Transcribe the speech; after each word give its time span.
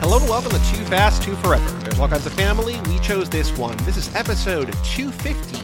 Hello 0.00 0.18
and 0.18 0.28
welcome 0.28 0.50
to 0.50 0.58
Too 0.58 0.84
Fast, 0.86 1.22
Too 1.22 1.34
Forever. 1.36 1.64
There's 1.84 1.98
all 1.98 2.08
kinds 2.08 2.26
of 2.26 2.32
family. 2.34 2.78
We 2.88 2.98
chose 2.98 3.30
this 3.30 3.56
one. 3.56 3.76
This 3.84 3.96
is 3.96 4.14
episode 4.14 4.70
250, 4.84 5.56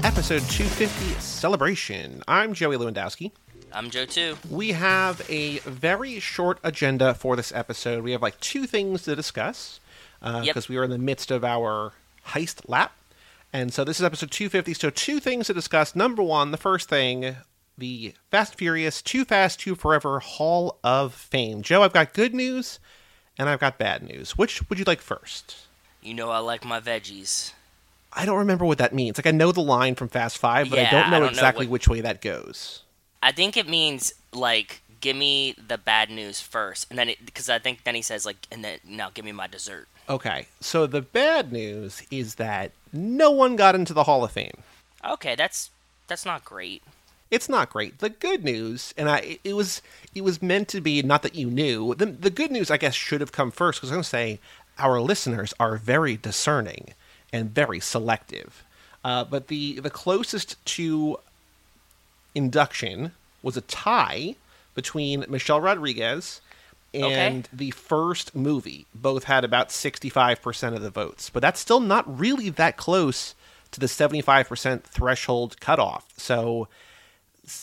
the 0.00 0.06
episode 0.06 0.40
250 0.50 1.20
celebration. 1.20 2.22
I'm 2.26 2.54
Joey 2.54 2.76
Lewandowski. 2.76 3.30
I'm 3.72 3.90
Joe 3.90 4.06
too. 4.06 4.36
We 4.50 4.72
have 4.72 5.22
a 5.28 5.58
very 5.60 6.18
short 6.18 6.58
agenda 6.64 7.14
for 7.14 7.36
this 7.36 7.52
episode. 7.52 8.02
We 8.02 8.10
have 8.12 8.22
like 8.22 8.40
two 8.40 8.66
things 8.66 9.02
to 9.02 9.14
discuss 9.14 9.78
because 10.20 10.46
Yep. 10.46 10.68
we 10.68 10.76
are 10.78 10.84
in 10.84 10.90
the 10.90 10.98
midst 10.98 11.30
of 11.30 11.44
our 11.44 11.92
heist 12.28 12.62
lap. 12.68 12.92
And 13.52 13.72
so 13.72 13.84
this 13.84 13.98
is 14.00 14.04
episode 14.04 14.30
250. 14.30 14.74
So, 14.74 14.90
two 14.90 15.20
things 15.20 15.46
to 15.48 15.54
discuss. 15.54 15.94
Number 15.94 16.22
one, 16.22 16.50
the 16.52 16.56
first 16.56 16.88
thing, 16.88 17.36
the 17.76 18.14
Fast 18.30 18.52
and 18.52 18.58
Furious 18.58 19.02
Too 19.02 19.24
Fast, 19.24 19.60
Too 19.60 19.74
Forever 19.74 20.20
Hall 20.20 20.78
of 20.82 21.12
Fame. 21.14 21.62
Joe, 21.62 21.82
I've 21.82 21.92
got 21.92 22.14
good 22.14 22.34
news 22.34 22.78
and 23.38 23.48
I've 23.48 23.60
got 23.60 23.78
bad 23.78 24.02
news. 24.02 24.38
Which 24.38 24.68
would 24.70 24.78
you 24.78 24.84
like 24.86 25.00
first? 25.00 25.56
You 26.02 26.14
know 26.14 26.30
I 26.30 26.38
like 26.38 26.64
my 26.64 26.80
veggies. 26.80 27.52
I 28.12 28.26
don't 28.26 28.38
remember 28.38 28.64
what 28.64 28.78
that 28.78 28.94
means. 28.94 29.16
Like, 29.18 29.26
I 29.26 29.30
know 29.30 29.52
the 29.52 29.62
line 29.62 29.94
from 29.94 30.08
Fast 30.08 30.38
Five, 30.38 30.68
but 30.70 30.78
I 30.78 30.90
don't 30.90 31.10
know 31.10 31.16
I 31.16 31.20
don't 31.20 31.20
know 31.20 31.28
exactly 31.28 31.66
what- 31.66 31.72
which 31.72 31.88
way 31.88 32.00
that 32.00 32.20
goes. 32.20 32.82
I 33.22 33.32
think 33.32 33.56
it 33.56 33.68
means 33.68 34.12
like 34.32 34.82
give 35.00 35.14
me 35.16 35.54
the 35.68 35.78
bad 35.78 36.10
news 36.10 36.40
first, 36.40 36.86
and 36.90 36.98
then 36.98 37.12
because 37.24 37.48
I 37.48 37.58
think 37.58 37.84
then 37.84 37.94
he 37.94 38.02
says 38.02 38.26
like, 38.26 38.46
and 38.50 38.64
then 38.64 38.78
now 38.84 39.10
give 39.14 39.24
me 39.24 39.32
my 39.32 39.46
dessert. 39.46 39.88
Okay, 40.08 40.46
so 40.60 40.86
the 40.86 41.02
bad 41.02 41.52
news 41.52 42.02
is 42.10 42.34
that 42.34 42.72
no 42.92 43.30
one 43.30 43.56
got 43.56 43.74
into 43.74 43.94
the 43.94 44.04
Hall 44.04 44.24
of 44.24 44.32
Fame. 44.32 44.58
Okay, 45.04 45.34
that's 45.34 45.70
that's 46.06 46.26
not 46.26 46.44
great. 46.44 46.82
It's 47.30 47.48
not 47.48 47.70
great. 47.70 47.98
The 47.98 48.10
good 48.10 48.44
news, 48.44 48.92
and 48.98 49.08
I, 49.08 49.38
it 49.42 49.54
was, 49.54 49.80
it 50.14 50.22
was 50.22 50.42
meant 50.42 50.68
to 50.68 50.82
be. 50.82 51.00
Not 51.02 51.22
that 51.22 51.34
you 51.34 51.48
knew. 51.48 51.94
The, 51.94 52.04
the 52.04 52.28
good 52.28 52.50
news, 52.50 52.70
I 52.70 52.76
guess, 52.76 52.94
should 52.94 53.22
have 53.22 53.32
come 53.32 53.50
first 53.50 53.78
because 53.80 53.88
I'm 53.88 53.94
going 53.94 54.02
to 54.02 54.08
say 54.08 54.38
our 54.78 55.00
listeners 55.00 55.54
are 55.58 55.78
very 55.78 56.18
discerning 56.18 56.92
and 57.32 57.50
very 57.50 57.80
selective. 57.80 58.62
Uh, 59.02 59.24
but 59.24 59.48
the 59.48 59.80
the 59.80 59.90
closest 59.90 60.64
to 60.66 61.18
induction 62.34 63.12
was 63.42 63.56
a 63.56 63.62
tie 63.62 64.36
between 64.74 65.24
Michelle 65.28 65.60
Rodriguez 65.60 66.40
and 66.94 67.04
Okay. 67.04 67.42
the 67.52 67.70
first 67.70 68.34
movie. 68.34 68.86
Both 68.94 69.24
had 69.24 69.44
about 69.44 69.70
65% 69.70 70.74
of 70.74 70.82
the 70.82 70.90
votes, 70.90 71.30
but 71.30 71.40
that's 71.40 71.60
still 71.60 71.80
not 71.80 72.18
really 72.18 72.48
that 72.50 72.76
close 72.76 73.34
to 73.70 73.80
the 73.80 73.86
75% 73.88 74.82
threshold 74.84 75.58
cutoff. 75.60 76.06
So, 76.16 76.68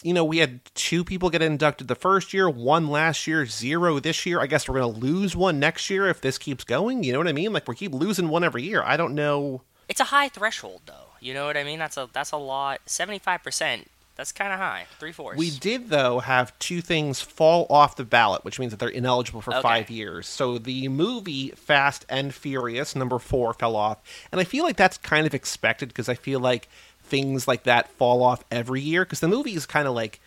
you 0.03 0.13
know, 0.13 0.25
we 0.25 0.39
had 0.39 0.59
two 0.73 1.03
people 1.03 1.29
get 1.29 1.41
inducted 1.41 1.87
the 1.87 1.95
first 1.95 2.33
year, 2.33 2.49
one 2.49 2.87
last 2.87 3.27
year, 3.27 3.45
zero 3.45 3.99
this 3.99 4.25
year. 4.25 4.39
I 4.41 4.47
guess 4.47 4.67
we're 4.67 4.79
going 4.79 4.93
to 4.93 4.99
lose 4.99 5.35
one 5.35 5.59
next 5.59 5.89
year 5.89 6.07
if 6.07 6.19
this 6.21 6.37
keeps 6.37 6.63
going. 6.63 7.03
You 7.03 7.13
know 7.13 7.19
what 7.19 7.27
I 7.27 7.33
mean? 7.33 7.53
Like 7.53 7.67
we 7.67 7.75
keep 7.75 7.93
losing 7.93 8.29
one 8.29 8.43
every 8.43 8.63
year. 8.63 8.81
I 8.83 8.97
don't 8.97 9.13
know. 9.15 9.61
It's 9.87 9.99
a 9.99 10.05
high 10.05 10.29
threshold 10.29 10.81
though. 10.85 11.09
You 11.19 11.33
know 11.33 11.45
what 11.45 11.57
I 11.57 11.63
mean? 11.63 11.79
That's 11.79 11.97
a 11.97 12.07
that's 12.13 12.31
a 12.31 12.37
lot. 12.37 12.81
Seventy 12.85 13.19
five 13.19 13.43
percent. 13.43 13.89
That's 14.19 14.33
kind 14.33 14.51
of 14.51 14.59
high. 14.59 14.85
Three 14.99 15.13
fourths. 15.13 15.39
We 15.39 15.49
did, 15.49 15.87
though, 15.87 16.19
have 16.19 16.51
two 16.59 16.81
things 16.81 17.21
fall 17.21 17.65
off 17.69 17.95
the 17.95 18.03
ballot, 18.03 18.43
which 18.43 18.59
means 18.59 18.71
that 18.71 18.77
they're 18.77 18.89
ineligible 18.89 19.39
for 19.39 19.51
Okay. 19.53 19.61
five 19.61 19.89
years. 19.89 20.27
So 20.27 20.57
the 20.57 20.89
movie 20.89 21.51
Fast 21.51 22.05
and 22.09 22.35
Furious, 22.35 22.97
number 22.97 23.17
four, 23.17 23.53
fell 23.53 23.77
off. 23.77 23.99
And 24.29 24.41
I 24.41 24.43
feel 24.43 24.65
like 24.65 24.75
that's 24.75 24.97
kind 24.97 25.25
of 25.25 25.33
expected 25.33 25.87
because 25.87 26.09
I 26.09 26.15
feel 26.15 26.41
like 26.41 26.67
things 27.01 27.47
like 27.47 27.63
that 27.63 27.87
fall 27.91 28.21
off 28.21 28.43
every 28.51 28.81
year 28.81 29.05
because 29.05 29.21
the 29.21 29.29
movies 29.29 29.65
kind 29.65 29.87
of 29.87 29.93
like 29.95 30.19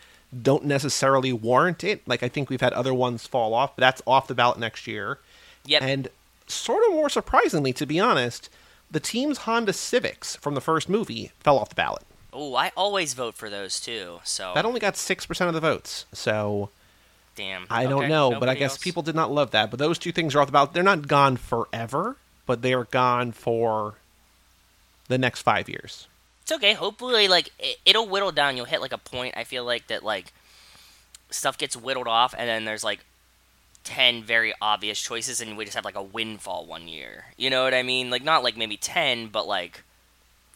don't 0.43 0.65
necessarily 0.65 1.34
warrant 1.34 1.84
it. 1.84 2.01
Like, 2.09 2.23
I 2.23 2.29
think 2.31 2.49
we've 2.49 2.62
had 2.62 2.72
other 2.72 2.95
ones 2.95 3.27
fall 3.27 3.53
off, 3.53 3.77
but 3.77 3.83
that's 3.83 4.00
off 4.06 4.27
the 4.27 4.34
ballot 4.34 4.59
next 4.59 4.87
year. 4.87 5.19
Yep. 5.66 5.83
And 5.83 6.09
sort 6.47 6.83
of 6.87 6.93
more 6.93 7.11
surprisingly, 7.11 7.75
to 7.75 7.84
be 7.84 8.00
honest, 8.00 8.49
the 8.91 9.00
team's 9.00 9.37
Honda 9.41 9.75
Civics 9.75 10.34
from 10.37 10.55
the 10.55 10.62
first 10.62 10.89
movie 10.89 11.31
fell 11.41 11.59
off 11.59 11.69
the 11.69 11.75
ballot. 11.75 12.05
Oh, 12.32 12.54
I 12.54 12.72
always 12.76 13.15
vote 13.15 13.34
for 13.34 13.50
those 13.50 13.78
too. 13.81 14.20
So 14.25 14.53
That 14.54 14.65
only 14.65 14.81
got 14.81 14.94
6% 14.94 15.48
of 15.48 15.54
the 15.54 15.60
votes. 15.60 16.06
So. 16.12 16.70
damn. 17.37 17.66
I 17.70 17.84
don't 17.84 18.04
Okay, 18.04 18.09
know, 18.09 18.38
but 18.41 18.48
I 18.48 18.54
guess 18.54 18.72
else? 18.72 18.78
people 18.82 19.03
did 19.03 19.15
not 19.15 19.31
love 19.31 19.50
that. 19.50 19.70
But 19.70 19.78
those 19.78 19.98
two 19.98 20.12
things 20.12 20.34
are 20.34 20.41
off 20.41 20.47
the 20.48 20.53
ballot. 20.53 20.72
They're 20.72 20.82
not 20.82 21.09
gone 21.09 21.37
forever, 21.37 22.16
but 22.47 22.62
they 22.62 22.72
are 22.75 22.84
gone 22.84 23.32
for 23.32 23.94
the 25.09 25.19
next 25.19 25.42
five 25.42 25.69
years. 25.69 26.06
It's 26.42 26.53
okay. 26.53 26.72
Hopefully, 26.75 27.28
like 27.28 27.50
it, 27.59 27.76
it'll 27.84 28.09
whittle 28.09 28.32
down. 28.32 28.56
You'll 28.56 28.66
hit 28.66 28.81
like 28.81 28.92
a 28.92 28.98
point. 28.98 29.37
I 29.37 29.44
feel 29.44 29.65
like 29.65 29.87
that 29.88 30.03
like 30.03 30.32
stuff 31.31 31.56
gets 31.59 31.76
whittled 31.76 32.09
off, 32.09 32.34
and 32.37 32.48
then 32.48 32.65
there's 32.65 32.82
like 32.82 33.00
ten 33.84 34.22
very 34.25 34.53
obvious 34.60 35.00
choices, 35.00 35.41
and 35.41 35.56
we 35.56 35.65
just 35.65 35.76
have 35.76 35.84
like 35.84 35.94
a 35.97 36.03
windfall 36.03 36.66
one 36.66 36.88
year. 36.88 37.26
You 37.37 37.50
know 37.50 37.62
what 37.62 37.75
I 37.75 37.82
mean? 37.82 38.10
Like 38.10 38.25
not 38.25 38.42
like 38.42 38.56
maybe 38.56 38.76
ten, 38.76 39.28
but 39.28 39.47
like 39.47 39.84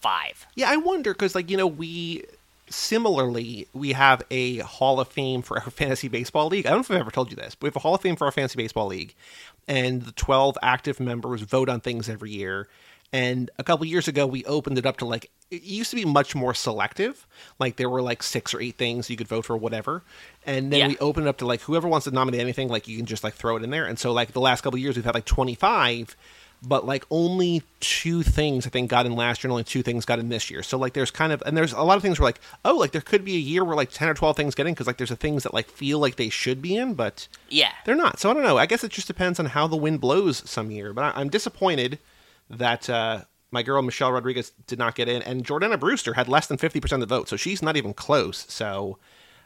five. 0.06 0.46
Yeah, 0.54 0.70
I 0.70 0.76
wonder 0.76 1.12
because, 1.12 1.34
like, 1.34 1.50
you 1.50 1.56
know, 1.56 1.66
we 1.66 2.24
similarly 2.68 3.68
we 3.72 3.92
have 3.92 4.22
a 4.30 4.58
Hall 4.58 5.00
of 5.00 5.08
Fame 5.08 5.42
for 5.42 5.58
our 5.60 5.70
fantasy 5.80 6.08
baseball 6.08 6.48
league. 6.48 6.66
I 6.66 6.70
don't 6.70 6.78
know 6.78 6.82
if 6.82 6.90
I've 6.90 7.00
ever 7.00 7.10
told 7.10 7.30
you 7.30 7.36
this, 7.36 7.54
but 7.54 7.64
we 7.64 7.68
have 7.68 7.76
a 7.76 7.80
Hall 7.80 7.94
of 7.94 8.00
Fame 8.00 8.16
for 8.16 8.24
our 8.26 8.32
fantasy 8.32 8.56
baseball 8.56 8.86
league, 8.86 9.14
and 9.68 10.02
the 10.02 10.12
twelve 10.12 10.56
active 10.62 11.00
members 11.00 11.42
vote 11.42 11.68
on 11.68 11.80
things 11.80 12.08
every 12.08 12.30
year. 12.30 12.68
And 13.12 13.50
a 13.58 13.62
couple 13.64 13.86
years 13.86 14.08
ago, 14.08 14.26
we 14.26 14.44
opened 14.46 14.78
it 14.78 14.86
up 14.86 14.96
to 14.98 15.04
like 15.04 15.30
it 15.50 15.62
used 15.62 15.90
to 15.90 15.96
be 15.96 16.04
much 16.04 16.34
more 16.34 16.54
selective. 16.54 17.24
Like 17.60 17.76
there 17.76 17.88
were 17.88 18.02
like 18.02 18.22
six 18.22 18.52
or 18.52 18.60
eight 18.60 18.76
things 18.76 19.08
you 19.08 19.16
could 19.16 19.28
vote 19.28 19.44
for, 19.44 19.56
whatever. 19.56 20.02
And 20.44 20.72
then 20.72 20.80
Yeah. 20.80 20.88
we 20.88 20.98
opened 20.98 21.26
it 21.26 21.28
up 21.30 21.38
to 21.38 21.46
like 21.46 21.60
whoever 21.62 21.86
wants 21.86 22.04
to 22.04 22.10
nominate 22.10 22.40
anything, 22.40 22.68
like 22.68 22.88
you 22.88 22.96
can 22.96 23.06
just 23.06 23.22
like 23.22 23.34
throw 23.34 23.56
it 23.56 23.62
in 23.62 23.70
there. 23.70 23.86
And 23.86 23.96
so 23.96 24.12
like 24.12 24.32
the 24.32 24.40
last 24.40 24.62
couple 24.62 24.78
years, 24.78 24.96
we've 24.96 25.04
had 25.04 25.14
like 25.14 25.24
twenty 25.24 25.54
five 25.54 26.16
but 26.62 26.86
like 26.86 27.04
only 27.10 27.62
two 27.80 28.22
things 28.22 28.66
I 28.66 28.70
think 28.70 28.90
got 28.90 29.06
in 29.06 29.14
last 29.14 29.42
year, 29.42 29.48
and 29.48 29.52
only 29.52 29.64
two 29.64 29.82
things 29.82 30.04
got 30.04 30.18
in 30.18 30.28
this 30.28 30.50
year. 30.50 30.62
So 30.62 30.78
like 30.78 30.94
there's 30.94 31.10
kind 31.10 31.32
of 31.32 31.42
and 31.46 31.56
there's 31.56 31.72
a 31.72 31.82
lot 31.82 31.96
of 31.96 32.02
things 32.02 32.18
where 32.18 32.26
like 32.26 32.40
oh 32.64 32.76
like 32.76 32.92
there 32.92 33.00
could 33.00 33.24
be 33.24 33.36
a 33.36 33.40
year 33.40 33.64
where 33.64 33.76
like 33.76 33.90
ten 33.90 34.08
or 34.08 34.14
twelve 34.14 34.36
things 34.36 34.54
get 34.54 34.66
in 34.66 34.72
because 34.74 34.86
like 34.86 34.96
there's 34.96 35.10
the 35.10 35.16
things 35.16 35.42
that 35.42 35.54
like 35.54 35.68
feel 35.68 35.98
like 35.98 36.16
they 36.16 36.28
should 36.28 36.60
be 36.62 36.76
in, 36.76 36.94
but 36.94 37.28
Yeah. 37.48 37.72
they're 37.84 37.94
not. 37.94 38.18
So 38.18 38.30
I 38.30 38.34
don't 38.34 38.42
know. 38.42 38.58
I 38.58 38.66
guess 38.66 38.82
it 38.84 38.90
just 38.92 39.06
depends 39.06 39.38
on 39.38 39.46
how 39.46 39.66
the 39.66 39.76
wind 39.76 40.00
blows 40.00 40.48
some 40.48 40.70
year. 40.70 40.92
But 40.92 41.14
I, 41.16 41.20
I'm 41.20 41.28
disappointed 41.28 41.98
that 42.50 42.88
uh, 42.90 43.24
my 43.50 43.62
girl 43.62 43.82
Michelle 43.82 44.12
Rodriguez 44.12 44.52
did 44.66 44.78
not 44.78 44.94
get 44.94 45.08
in, 45.08 45.22
and 45.22 45.44
Jordana 45.44 45.78
Brewster 45.78 46.14
had 46.14 46.28
less 46.28 46.46
than 46.46 46.58
fifty 46.58 46.80
percent 46.80 47.02
of 47.02 47.08
the 47.08 47.14
vote, 47.14 47.28
so 47.28 47.36
she's 47.36 47.62
not 47.62 47.76
even 47.76 47.92
close. 47.94 48.46
So 48.48 48.98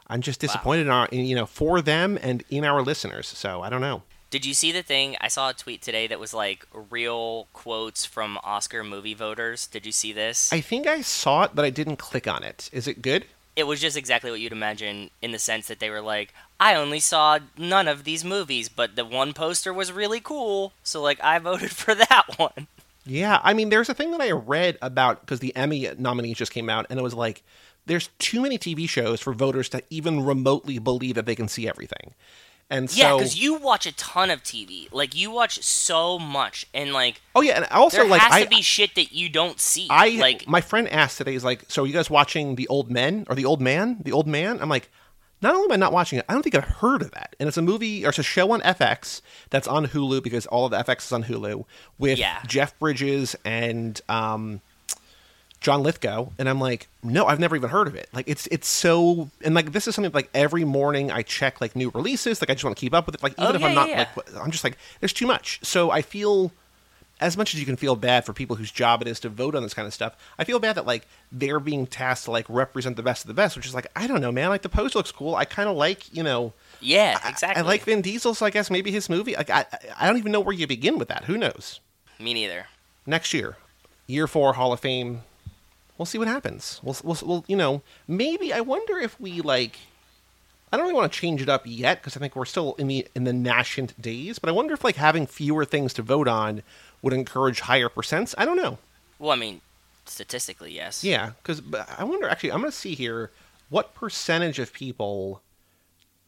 I'm 0.07 0.21
just 0.23 0.41
disappointed 0.41 0.83
in 0.83 0.91
our 0.91 1.07
in, 1.07 1.25
you 1.27 1.35
know 1.37 1.47
for 1.47 1.81
them 1.83 2.19
and 2.23 2.43
in 2.51 2.65
our 2.65 2.83
listeners. 2.83 3.27
So 3.29 3.63
I 3.63 3.69
don't 3.71 3.81
know. 3.81 4.03
Did 4.31 4.47
you 4.47 4.55
see 4.55 4.71
the 4.71 4.83
thing? 4.83 5.17
I 5.21 5.29
saw 5.29 5.51
a 5.51 5.55
tweet 5.55 5.83
today 5.83 6.07
that 6.07 6.21
was 6.21 6.33
like 6.33 6.65
real 6.91 7.49
quotes 7.53 8.05
from 8.05 8.39
Oscar 8.45 8.85
movie 8.85 9.15
voters. 9.15 9.67
Did 9.67 9.85
you 9.85 9.93
see 9.93 10.13
this? 10.13 10.53
I 10.53 10.61
think 10.61 10.87
I 10.87 11.01
saw 11.01 11.43
it, 11.43 11.51
but 11.55 11.65
I 11.65 11.71
didn't 11.71 11.97
click 11.97 12.29
on 12.29 12.45
it. 12.45 12.71
Is 12.73 12.87
it 12.87 13.03
good? 13.03 13.27
it 13.57 13.67
was 13.67 13.81
just 13.81 13.97
exactly 13.97 14.31
what 14.31 14.41
you'd 14.41 14.53
imagine 14.53 15.11
in 15.21 15.33
the 15.33 15.39
sense 15.39 15.69
that 15.69 15.81
they 15.81 15.91
were 15.91 16.01
like, 16.01 16.33
I 16.59 16.75
only 16.75 17.01
saw 17.01 17.39
none 17.59 17.89
of 17.89 18.05
these 18.05 18.25
movies, 18.25 18.69
but 18.69 18.97
the 18.97 19.05
one 19.05 19.33
poster 19.33 19.73
was 19.73 19.93
really 19.93 20.21
cool, 20.21 20.73
so 20.83 21.03
like 21.03 21.23
I 21.23 21.39
voted 21.39 21.71
for 21.77 21.95
that 21.95 22.25
one. 22.37 22.69
Yeah, 23.05 23.41
I 23.43 23.55
mean, 23.55 23.71
there's 23.71 23.89
a 23.89 23.95
thing 23.95 24.13
that 24.13 24.21
I 24.21 24.31
read 24.31 24.79
about 24.81 25.21
because 25.21 25.41
the 25.41 25.55
Emmy 25.57 25.89
nominees 25.99 26.39
just 26.39 26.53
came 26.53 26.71
out, 26.71 26.87
and 26.91 26.99
it 26.99 27.03
was 27.03 27.15
like, 27.15 27.43
there's 27.87 28.09
too 28.19 28.41
many 28.41 28.59
TV 28.59 28.89
shows 28.89 29.21
for 29.21 29.33
voters 29.33 29.69
to 29.71 29.83
even 29.91 30.25
remotely 30.25 30.79
believe 30.79 31.15
that 31.17 31.27
they 31.27 31.35
can 31.35 31.49
see 31.49 31.69
everything. 31.69 32.15
And 32.71 32.89
so, 32.89 32.97
Yeah, 33.03 33.15
because 33.17 33.37
you 33.39 33.55
watch 33.57 33.85
a 33.85 33.93
ton 33.97 34.31
of 34.31 34.43
TV. 34.45 34.87
Like 34.93 35.15
you 35.17 35.31
watch 35.33 35.61
so 35.63 36.19
much, 36.19 36.67
and 36.73 36.93
like 36.93 37.21
oh 37.35 37.41
yeah, 37.41 37.57
and 37.57 37.67
also 37.73 37.99
there 37.99 38.07
like 38.07 38.21
has 38.23 38.33
I, 38.33 38.45
to 38.45 38.49
be 38.49 38.63
shit 38.63 38.95
that 38.95 39.13
you 39.13 39.29
don't 39.29 39.59
see. 39.61 39.89
I 39.91 40.11
like 40.11 40.47
my 40.47 40.61
friend 40.61 40.89
asked 40.89 41.19
today, 41.19 41.33
he's 41.33 41.45
like, 41.45 41.65
so 41.69 41.83
are 41.83 41.87
you 41.87 41.93
guys 41.93 42.09
watching 42.09 42.55
the 42.55 42.69
Old 42.69 42.91
Men 42.91 43.27
or 43.29 43.35
the 43.35 43.45
Old 43.45 43.61
Man? 43.61 43.99
The 44.05 44.13
Old 44.13 44.29
Man? 44.29 44.61
I'm 44.63 44.69
like, 44.69 44.89
not 45.43 45.55
only 45.55 45.65
am 45.67 45.73
I 45.73 45.77
not 45.77 45.93
watching 45.93 46.19
it, 46.21 46.25
I 46.29 46.33
don't 46.33 46.43
think 46.43 46.55
I've 46.55 46.65
heard 46.65 47.03
of 47.03 47.11
that. 47.13 47.35
And 47.41 47.49
it's 47.49 47.57
a 47.57 47.63
movie 47.63 48.05
or 48.07 48.11
it's 48.11 48.19
a 48.19 48.23
show 48.23 48.53
on 48.53 48.61
FX 48.61 49.21
that's 49.49 49.67
on 49.67 49.87
Hulu 49.89 50.23
because 50.23 50.47
all 50.47 50.67
of 50.67 50.71
the 50.71 50.77
FX 50.79 51.07
is 51.07 51.13
on 51.13 51.25
Hulu 51.25 51.65
with 51.99 52.19
Yeah. 52.19 52.41
Jeff 52.47 52.79
Bridges 52.79 53.35
and 53.45 54.01
um, 54.09 54.61
John 55.61 55.83
Lithgow, 55.83 56.31
and 56.39 56.49
I'm 56.49 56.59
like, 56.61 56.89
no, 57.03 57.27
I've 57.27 57.39
never 57.39 57.55
even 57.55 57.69
heard 57.69 57.87
of 57.87 57.95
it. 57.95 58.09
Like 58.13 58.27
it's 58.29 58.47
it's 58.49 58.67
so 58.69 59.29
and 59.45 59.55
like 59.55 59.73
this 59.73 59.87
is 59.87 59.95
something 59.95 60.13
like 60.13 60.31
every 60.35 60.65
morning 60.65 61.11
I 61.11 61.23
check 61.23 61.61
like 61.61 61.77
new 61.77 61.91
releases. 61.91 62.41
Like 62.41 62.49
I 62.51 62.55
just 62.55 62.65
want 62.65 62.77
to 62.77 62.81
keep 62.81 62.95
up 62.95 63.05
with 63.07 63.15
it. 63.17 63.23
Like 63.23 63.33
even 63.33 63.45
Oh, 63.53 63.55
if 63.55 63.63
I'm 63.63 63.75
not 63.75 63.89
yeah, 63.89 64.09
like 64.17 64.35
I'm 64.37 64.51
just 64.51 64.65
like 64.65 64.79
there's 65.01 65.13
too 65.13 65.27
much. 65.27 65.61
So 65.63 65.91
I 65.91 66.01
feel 66.03 66.51
as 67.21 67.37
much 67.37 67.53
as 67.53 67.61
you 67.61 67.67
can 67.67 67.77
feel 67.77 67.95
bad 67.97 68.25
for 68.25 68.33
people 68.33 68.57
whose 68.57 68.71
job 68.73 69.03
it 69.03 69.07
is 69.09 69.21
to 69.21 69.29
vote 69.29 69.55
on 69.55 69.63
this 69.63 69.75
kind 69.75 69.87
of 69.87 69.93
stuff, 69.93 70.17
I 70.39 70.45
feel 70.45 70.59
bad 70.59 70.77
that 70.77 70.87
like 70.87 71.07
they're 71.31 71.61
being 71.61 71.87
tasked 71.87 72.25
to 72.25 72.31
like 72.31 72.47
represent 72.49 72.97
the 72.97 73.03
best 73.03 73.25
of 73.25 73.29
the 73.29 73.35
best, 73.35 73.55
which 73.55 73.67
is 73.67 73.75
like 73.75 73.87
I 73.95 74.07
don't 74.07 74.23
know, 74.23 74.33
man. 74.33 74.49
Like 74.49 74.63
the 74.63 74.71
post 74.71 74.95
looks 74.95 75.13
cool. 75.13 75.35
I 75.35 75.45
kind 75.45 75.69
of 75.69 75.77
like 75.77 76.11
you 76.17 76.23
know. 76.23 76.55
yeah, 76.81 77.19
I- 77.23 77.29
exactly. 77.29 77.63
I, 77.63 77.67
like 77.67 77.83
Vin 77.83 78.01
Diesel, 78.01 78.33
so 78.33 78.47
I 78.47 78.51
guess 78.51 78.71
maybe 78.71 78.91
his 78.91 79.11
movie. 79.11 79.35
Like 79.37 79.51
I, 79.51 79.67
I 79.99 80.07
don't 80.07 80.17
even 80.17 80.33
know 80.33 80.41
where 80.41 80.55
you 80.55 80.67
begin 80.67 80.97
with 80.99 81.09
that. 81.09 81.25
Who 81.25 81.37
knows? 81.37 81.81
me 82.19 82.33
neither. 82.33 82.67
Next 83.05 83.35
year, 83.35 83.59
year 84.07 84.27
four 84.27 84.55
Hall 84.55 84.73
of 84.73 84.81
Fame 84.81 85.21
we'll 86.01 86.07
see 86.07 86.17
what 86.17 86.29
happens. 86.29 86.81
We'll, 86.83 86.97
we'll, 87.05 87.19
we'll 87.23 87.45
you 87.47 87.57
know, 87.57 87.83
maybe 88.09 88.55
I 88.55 88.61
wonder 88.63 88.97
if 88.97 89.21
we 89.21 89.43
like. 89.43 89.77
I 90.73 90.77
don't 90.77 90.87
really 90.87 90.97
want 90.97 91.13
to 91.13 91.19
change 91.19 91.43
it 91.43 91.49
up 91.49 91.65
yet 91.67 92.01
because 92.01 92.17
I 92.17 92.21
think 92.21 92.35
we're 92.35 92.47
still 92.47 92.75
in 92.79 92.87
the 92.87 93.07
in 93.15 93.25
the 93.25 93.35
nascent 93.35 94.01
days. 94.01 94.39
But 94.39 94.49
I 94.49 94.53
wonder 94.53 94.73
if 94.73 94.83
like 94.83 94.97
having 94.97 95.27
fewer 95.27 95.67
things 95.67 95.93
to 95.95 96.03
vote 96.03 96.27
on 96.27 96.63
would 97.03 97.13
encourage 97.13 97.61
higher 97.61 97.91
percents. 97.91 98.35
I 98.39 98.47
don't 98.47 98.57
know. 98.57 98.79
Well, 99.19 99.33
I 99.33 99.37
mean, 99.37 99.61
statistically, 100.07 100.73
yes. 100.73 101.05
Yeah, 101.05 101.33
because 101.43 101.61
I 101.99 102.05
wonder. 102.05 102.31
Actually, 102.31 102.53
I'm 102.53 102.61
going 102.61 102.73
to 102.73 102.77
see 102.77 102.95
here 102.95 103.31
what 103.69 103.95
percentage 103.95 104.59
of 104.59 104.73
people 104.73 105.43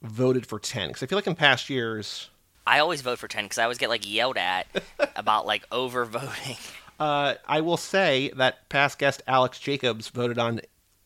voted 0.03 0.45
for 0.45 0.59
ten. 0.59 0.89
Because 0.89 1.03
I 1.03 1.07
feel 1.07 1.17
like 1.17 1.27
in 1.27 1.35
past 1.35 1.71
years, 1.71 2.29
I 2.67 2.81
always 2.81 3.01
vote 3.01 3.19
for 3.19 3.29
ten 3.29 3.45
because 3.47 3.57
I 3.57 3.63
always 3.63 3.79
get 3.79 3.89
like 3.89 4.07
yelled 4.07 4.37
at 4.37 4.67
about 5.17 5.47
like 5.47 5.67
over 5.73 6.05
voting. 6.05 6.59
Uh, 7.01 7.35
I 7.47 7.61
will 7.61 7.77
say 7.77 8.31
that 8.37 8.69
past 8.69 8.99
guest 8.99 9.23
Alex 9.27 9.59
Jacobs 9.59 10.09
voted 10.09 10.39
on 10.39 10.61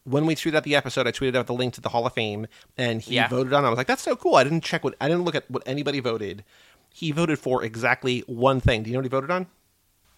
when 0.04 0.26
we 0.26 0.34
tweeted 0.34 0.54
out 0.56 0.64
the 0.64 0.76
episode. 0.76 1.06
I 1.06 1.12
tweeted 1.12 1.34
out 1.36 1.46
the 1.46 1.54
link 1.54 1.74
to 1.74 1.80
the 1.80 1.88
Hall 1.88 2.06
of 2.06 2.12
Fame, 2.12 2.46
and 2.76 3.00
he 3.00 3.14
Yeah. 3.14 3.28
voted 3.28 3.52
on. 3.52 3.64
it. 3.64 3.66
I 3.66 3.70
was 3.70 3.76
like, 3.78 3.86
"That's 3.86 4.02
so 4.02 4.14
cool." 4.16 4.34
I 4.36 4.44
didn't 4.44 4.62
check 4.62 4.84
what 4.84 4.94
I 5.00 5.08
didn't 5.08 5.24
look 5.24 5.34
at 5.34 5.50
what 5.50 5.62
anybody 5.66 6.00
voted. 6.00 6.44
He 6.92 7.12
voted 7.12 7.38
for 7.38 7.62
exactly 7.64 8.20
one 8.26 8.60
thing. 8.60 8.82
Do 8.82 8.90
you 8.90 8.94
know 8.94 8.98
what 9.00 9.04
he 9.06 9.10
voted 9.10 9.30
on? 9.30 9.46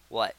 What? 0.09 0.35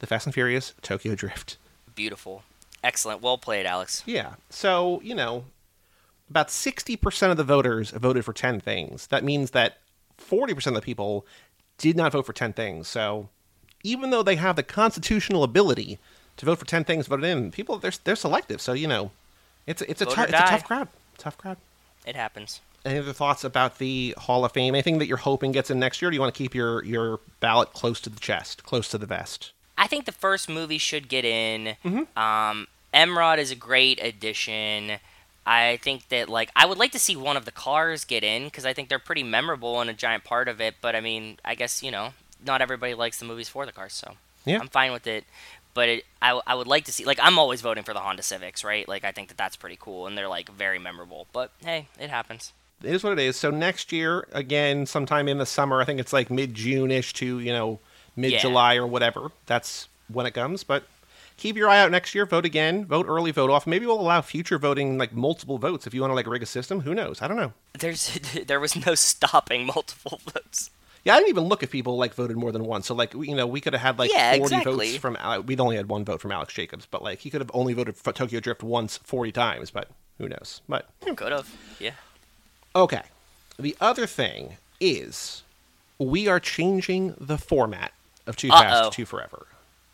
The 0.00 0.06
Fast 0.06 0.26
and 0.26 0.34
Furious 0.34 0.74
Tokyo 0.82 1.14
Drift. 1.14 1.56
Beautiful. 1.94 2.42
Excellent. 2.82 3.22
Well 3.22 3.38
played, 3.38 3.64
Alex. 3.66 4.02
Yeah. 4.06 4.34
So 4.50 5.00
you 5.02 5.14
know, 5.14 5.44
about 6.28 6.50
sixty 6.50 6.96
percent 6.96 7.30
of 7.30 7.36
the 7.36 7.44
voters 7.44 7.90
voted 7.90 8.24
for 8.24 8.32
ten 8.32 8.60
things. 8.60 9.06
That 9.06 9.24
means 9.24 9.52
that 9.52 9.78
forty 10.18 10.52
percent 10.54 10.76
of 10.76 10.82
the 10.82 10.84
people 10.86 11.26
did 11.78 11.96
not 11.96 12.12
vote 12.12 12.26
for 12.26 12.32
ten 12.32 12.52
things. 12.52 12.86
So 12.88 13.28
even 13.84 14.10
though 14.10 14.24
they 14.24 14.36
have 14.36 14.56
the 14.56 14.64
constitutional 14.64 15.44
ability 15.44 15.98
to 16.38 16.46
vote 16.46 16.58
for 16.58 16.64
ten 16.64 16.82
things 16.82 17.06
voted 17.06 17.26
in, 17.26 17.52
people 17.52 17.78
they're 17.78 17.92
they're 18.02 18.16
selective. 18.16 18.60
So 18.60 18.72
you 18.72 18.88
know, 18.88 19.12
it's 19.66 19.82
it's 19.82 20.02
a 20.02 20.06
Vote 20.06 20.18
it's 20.18 20.32
a 20.32 20.32
tough 20.32 20.64
crowd. 20.64 20.88
Tough 21.18 21.38
crowd. 21.38 21.58
It 22.04 22.16
happens. 22.16 22.60
Any 22.84 22.98
other 22.98 23.12
thoughts 23.12 23.44
about 23.44 23.78
the 23.78 24.14
Hall 24.18 24.44
of 24.44 24.52
Fame? 24.52 24.74
Anything 24.74 24.98
that 24.98 25.06
you're 25.06 25.16
hoping 25.16 25.52
gets 25.52 25.70
in 25.70 25.78
next 25.78 26.02
year? 26.02 26.10
Do 26.10 26.16
you 26.16 26.20
want 26.20 26.34
to 26.34 26.38
keep 26.38 26.54
your 26.54 26.84
your 26.84 27.20
ballot 27.40 27.72
close 27.72 28.00
to 28.00 28.10
the 28.10 28.20
chest, 28.20 28.64
close 28.64 28.88
to 28.88 28.98
the 28.98 29.06
vest? 29.06 29.52
I 29.78 29.86
think 29.86 30.04
the 30.04 30.12
first 30.12 30.48
movie 30.48 30.78
should 30.78 31.08
get 31.08 31.24
in. 31.24 31.76
Mm-hmm. 31.84 32.18
Um, 32.18 32.68
Emrod 32.92 33.38
is 33.38 33.50
a 33.50 33.56
great 33.56 34.02
addition. 34.02 34.98
I 35.46 35.78
think 35.82 36.08
that 36.08 36.28
like 36.28 36.50
I 36.56 36.66
would 36.66 36.78
like 36.78 36.92
to 36.92 36.98
see 36.98 37.16
one 37.16 37.36
of 37.36 37.44
the 37.44 37.52
cars 37.52 38.04
get 38.04 38.24
in 38.24 38.44
because 38.44 38.64
I 38.64 38.72
think 38.72 38.88
they're 38.88 38.98
pretty 38.98 39.22
memorable 39.22 39.80
and 39.80 39.90
a 39.90 39.94
giant 39.94 40.24
part 40.24 40.48
of 40.48 40.60
it. 40.60 40.76
But 40.80 40.94
I 40.94 41.00
mean, 41.00 41.38
I 41.44 41.54
guess 41.54 41.82
you 41.82 41.90
know, 41.90 42.14
not 42.44 42.60
everybody 42.62 42.94
likes 42.94 43.18
the 43.18 43.24
movies 43.24 43.48
for 43.48 43.66
the 43.66 43.72
cars, 43.72 43.92
so 43.92 44.14
Yeah. 44.44 44.58
I'm 44.60 44.68
fine 44.68 44.92
with 44.92 45.06
it. 45.06 45.24
But 45.74 45.88
it, 45.88 46.04
I, 46.22 46.40
I 46.46 46.54
would 46.54 46.68
like 46.68 46.84
to 46.84 46.92
see 46.92 47.04
like 47.04 47.18
I'm 47.20 47.38
always 47.38 47.60
voting 47.60 47.82
for 47.82 47.92
the 47.92 47.98
Honda 48.00 48.22
Civics, 48.22 48.62
right? 48.62 48.86
Like 48.88 49.02
I 49.04 49.10
think 49.10 49.28
that 49.28 49.36
that's 49.36 49.56
pretty 49.56 49.76
cool 49.80 50.06
and 50.06 50.16
they're 50.16 50.28
like 50.28 50.48
very 50.48 50.78
memorable. 50.78 51.26
But 51.32 51.50
hey, 51.64 51.88
it 51.98 52.10
happens. 52.10 52.52
it 52.82 52.94
is 52.94 53.02
what 53.02 53.12
it 53.14 53.18
is. 53.18 53.36
So 53.36 53.50
next 53.50 53.90
year, 53.90 54.26
again, 54.32 54.86
sometime 54.86 55.26
in 55.26 55.38
the 55.38 55.46
summer, 55.46 55.80
I 55.80 55.84
think 55.84 55.98
it's 55.98 56.12
like 56.12 56.30
mid 56.30 56.54
June 56.54 56.92
ish 56.92 57.12
to 57.14 57.40
you 57.40 57.52
know 57.52 57.80
mid 58.14 58.38
July 58.40 58.76
or 58.76 58.86
whatever. 58.86 59.32
That's 59.46 59.88
when 60.06 60.26
it 60.26 60.30
comes. 60.34 60.62
But 60.62 60.84
keep 61.36 61.56
your 61.56 61.68
eye 61.68 61.80
out 61.80 61.90
next 61.90 62.14
year. 62.14 62.24
Vote 62.24 62.44
again. 62.44 62.84
Vote 62.84 63.06
early. 63.08 63.32
Vote 63.32 63.50
off. 63.50 63.66
Maybe 63.66 63.84
we'll 63.84 64.00
allow 64.00 64.20
future 64.20 64.58
voting, 64.60 64.96
like 64.96 65.12
multiple 65.12 65.58
votes, 65.58 65.88
if 65.88 65.92
you 65.94 66.02
want 66.02 66.12
to 66.12 66.14
like 66.14 66.28
rig 66.28 66.44
a 66.44 66.46
system. 66.46 66.82
Who 66.82 66.94
knows? 66.94 67.20
I 67.20 67.26
don't 67.26 67.36
know. 67.36 67.52
There's 67.76 68.16
there 68.46 68.60
was 68.60 68.86
no 68.86 68.94
stopping 68.94 69.66
multiple 69.66 70.20
votes. 70.32 70.70
Yeah, 71.04 71.14
I 71.14 71.18
didn't 71.18 71.28
even 71.30 71.44
look 71.44 71.62
if 71.62 71.70
people 71.70 71.96
like 71.98 72.14
voted 72.14 72.36
more 72.36 72.50
than 72.50 72.64
once. 72.64 72.86
So 72.86 72.94
like 72.94 73.12
you 73.14 73.34
know 73.34 73.46
we 73.46 73.60
could 73.60 73.74
have 73.74 73.82
had 73.82 73.98
like 73.98 74.10
Yeah, 74.12 74.36
forty 74.36 74.56
exactly. 74.56 74.86
votes 74.92 74.98
from. 74.98 75.18
We'd 75.46 75.60
only 75.60 75.76
had 75.76 75.88
one 75.88 76.04
vote 76.04 76.20
from 76.20 76.32
Alex 76.32 76.54
Jacobs, 76.54 76.86
but 76.90 77.02
like 77.02 77.20
he 77.20 77.30
could 77.30 77.40
have 77.40 77.50
only 77.54 77.74
voted 77.74 77.96
for 77.96 78.12
Tokyo 78.12 78.40
Drift 78.40 78.62
once 78.62 78.96
forty 78.98 79.30
times. 79.32 79.70
But 79.70 79.88
who 80.18 80.28
knows? 80.28 80.62
But 80.68 80.88
Could 81.16 81.32
have. 81.32 81.54
Yeah. 81.78 81.92
Okay. 82.74 83.02
The 83.58 83.76
other 83.80 84.06
thing 84.06 84.56
is 84.80 85.42
we 85.98 86.26
are 86.26 86.40
changing 86.40 87.14
the 87.20 87.38
format 87.38 87.92
of 88.26 88.36
Too 88.36 88.48
Uh-oh. 88.50 88.90
Too 88.90 89.04
Forever. 89.04 89.46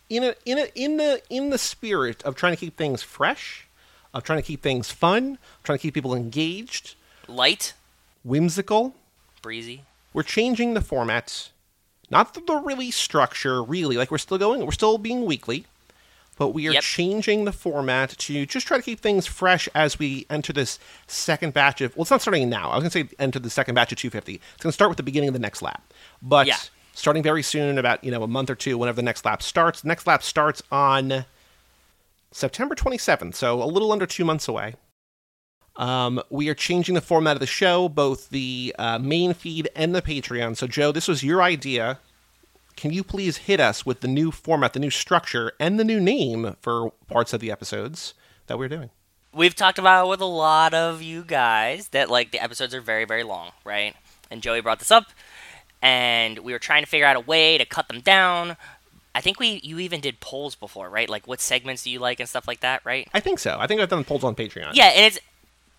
In 0.08 0.24
a 0.24 0.34
in 0.44 0.58
a 0.58 0.66
in 0.74 0.96
the 0.96 1.22
in 1.28 1.50
the 1.50 1.58
spirit 1.58 2.22
of 2.22 2.34
trying 2.36 2.52
to 2.52 2.56
keep 2.56 2.76
things 2.76 3.02
fresh, 3.02 3.66
of 4.14 4.22
trying 4.24 4.40
to 4.40 4.46
keep 4.46 4.62
things 4.62 4.90
fun, 4.90 5.38
trying 5.64 5.78
to 5.78 5.82
keep 5.82 5.94
people 5.94 6.14
engaged, 6.14 6.94
Light, 7.28 7.74
whimsical, 8.24 8.94
breezy. 9.42 9.82
We're 10.12 10.22
changing 10.22 10.74
the 10.74 10.80
format. 10.80 11.50
Not 12.10 12.34
the, 12.34 12.40
the 12.40 12.54
release 12.56 12.96
structure, 12.96 13.62
really. 13.62 13.96
Like 13.96 14.10
we're 14.10 14.18
still 14.18 14.38
going, 14.38 14.64
we're 14.64 14.72
still 14.72 14.98
being 14.98 15.24
weekly, 15.24 15.66
but 16.36 16.48
we 16.48 16.66
are 16.68 16.72
Yep. 16.72 16.82
changing 16.82 17.44
the 17.44 17.52
format 17.52 18.10
to 18.18 18.46
just 18.46 18.66
try 18.66 18.76
to 18.76 18.82
keep 18.82 18.98
things 19.00 19.26
fresh 19.26 19.68
as 19.74 19.98
we 19.98 20.26
enter 20.28 20.52
this 20.52 20.78
second 21.06 21.54
batch 21.54 21.80
of. 21.80 21.96
Well, 21.96 22.02
it's 22.02 22.10
not 22.10 22.20
starting 22.20 22.48
now. 22.50 22.70
I 22.70 22.76
was 22.76 22.82
going 22.92 23.06
to 23.06 23.10
say 23.12 23.16
enter 23.20 23.38
the 23.38 23.50
second 23.50 23.74
batch 23.76 23.92
of 23.92 23.98
250. 23.98 24.34
It's 24.34 24.62
going 24.62 24.70
to 24.70 24.72
start 24.74 24.88
with 24.90 24.96
the 24.96 25.02
beginning 25.04 25.28
of 25.28 25.34
the 25.34 25.38
next 25.38 25.62
lap, 25.62 25.82
but 26.20 26.46
Yeah. 26.48 26.56
starting 26.94 27.22
very 27.22 27.42
soon, 27.44 27.78
about 27.78 28.02
you 28.02 28.10
know 28.10 28.22
a 28.24 28.28
month 28.28 28.50
or 28.50 28.56
two, 28.56 28.76
whenever 28.76 28.96
the 28.96 29.02
next 29.02 29.24
lap 29.24 29.42
starts. 29.42 29.82
The 29.82 29.88
next 29.88 30.06
lap 30.08 30.22
starts 30.24 30.62
on 30.72 31.24
September 32.32 32.74
27th, 32.74 33.34
so 33.36 33.62
a 33.62 33.64
little 33.66 33.92
under 33.92 34.06
two 34.06 34.24
months 34.24 34.48
away. 34.48 34.74
Um, 35.76 36.22
we 36.30 36.48
are 36.48 36.54
changing 36.54 36.94
the 36.94 37.00
format 37.00 37.36
of 37.36 37.40
the 37.40 37.46
show, 37.46 37.88
both 37.88 38.28
the 38.30 38.74
uh, 38.78 38.98
main 38.98 39.34
feed 39.34 39.68
and 39.74 39.94
the 39.94 40.02
Patreon. 40.02 40.56
So, 40.56 40.66
Joe, 40.66 40.92
this 40.92 41.08
was 41.08 41.22
your 41.22 41.42
idea. 41.42 41.98
Can 42.76 42.92
you 42.92 43.04
please 43.04 43.38
hit 43.38 43.60
us 43.60 43.84
with 43.84 44.00
the 44.00 44.08
new 44.08 44.30
format, 44.30 44.72
the 44.72 44.80
new 44.80 44.90
structure, 44.90 45.52
and 45.60 45.78
the 45.78 45.84
new 45.84 46.00
name 46.00 46.56
for 46.60 46.92
parts 47.08 47.32
of 47.32 47.40
the 47.40 47.50
episodes 47.50 48.14
that 48.46 48.58
we're 48.58 48.68
doing? 48.68 48.90
We've 49.32 49.54
talked 49.54 49.78
about 49.78 50.08
with 50.08 50.20
a 50.20 50.26
lot 50.26 50.74
of 50.74 51.02
you 51.02 51.22
guys 51.22 51.88
that 51.88 52.10
like 52.10 52.30
the 52.32 52.42
episodes 52.42 52.74
are 52.74 52.80
very 52.80 53.04
very 53.04 53.22
long, 53.22 53.52
right? 53.64 53.94
And 54.30 54.42
Joey 54.42 54.60
brought 54.60 54.78
this 54.80 54.90
up, 54.90 55.06
and 55.82 56.40
we 56.40 56.52
were 56.52 56.58
trying 56.58 56.82
to 56.82 56.88
figure 56.88 57.06
out 57.06 57.16
a 57.16 57.20
way 57.20 57.58
to 57.58 57.64
cut 57.64 57.88
them 57.88 58.00
down. 58.00 58.56
I 59.14 59.20
think 59.20 59.38
we 59.38 59.60
you 59.62 59.78
even 59.78 60.00
did 60.00 60.20
polls 60.20 60.54
before, 60.54 60.88
right? 60.88 61.08
Like 61.08 61.26
what 61.26 61.40
segments 61.40 61.84
do 61.84 61.90
you 61.90 61.98
like 61.98 62.18
and 62.18 62.28
stuff 62.28 62.48
like 62.48 62.60
that, 62.60 62.84
right? 62.84 63.08
I 63.12 63.20
think 63.20 63.38
so. 63.38 63.56
I 63.58 63.66
think 63.66 63.80
I've 63.80 63.88
done 63.88 64.04
polls 64.04 64.24
on 64.24 64.34
Patreon. 64.34 64.70
Yeah, 64.74 64.86
and 64.86 65.06
it's 65.06 65.18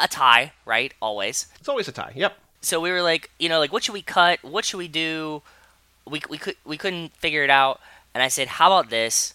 a 0.03 0.07
tie, 0.07 0.53
right? 0.65 0.93
Always. 1.01 1.47
It's 1.59 1.69
always 1.69 1.87
a 1.87 1.91
tie. 1.91 2.13
Yep. 2.15 2.37
so 2.61 2.79
we 2.79 2.91
were 2.91 3.01
like, 3.01 3.29
you 3.39 3.49
know, 3.49 3.59
like 3.59 3.71
what 3.71 3.83
should 3.83 3.93
we 3.93 4.01
cut? 4.01 4.43
What 4.43 4.65
should 4.65 4.77
we 4.77 4.87
do? 4.87 5.41
We 6.05 6.21
we 6.29 6.37
could 6.37 6.55
we 6.65 6.77
couldn't 6.77 7.13
figure 7.17 7.43
it 7.43 7.49
out, 7.49 7.79
and 8.13 8.23
I 8.23 8.27
said, 8.27 8.47
how 8.59 8.67
about 8.67 8.89
this? 8.89 9.33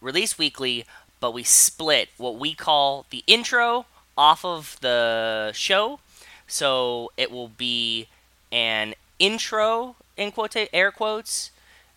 Release 0.00 0.38
weekly, 0.38 0.84
but 1.20 1.32
we 1.32 1.42
split 1.42 2.08
what 2.16 2.36
we 2.38 2.54
call 2.54 3.06
the 3.10 3.22
intro 3.26 3.86
off 4.16 4.44
of 4.44 4.76
the 4.80 5.52
show, 5.54 6.00
so 6.46 7.10
it 7.16 7.30
will 7.30 7.48
be 7.48 8.08
an 8.52 8.94
intro 9.18 9.96
in 10.16 10.32
quote 10.32 10.56
air 10.72 10.90
quotes 10.90 11.50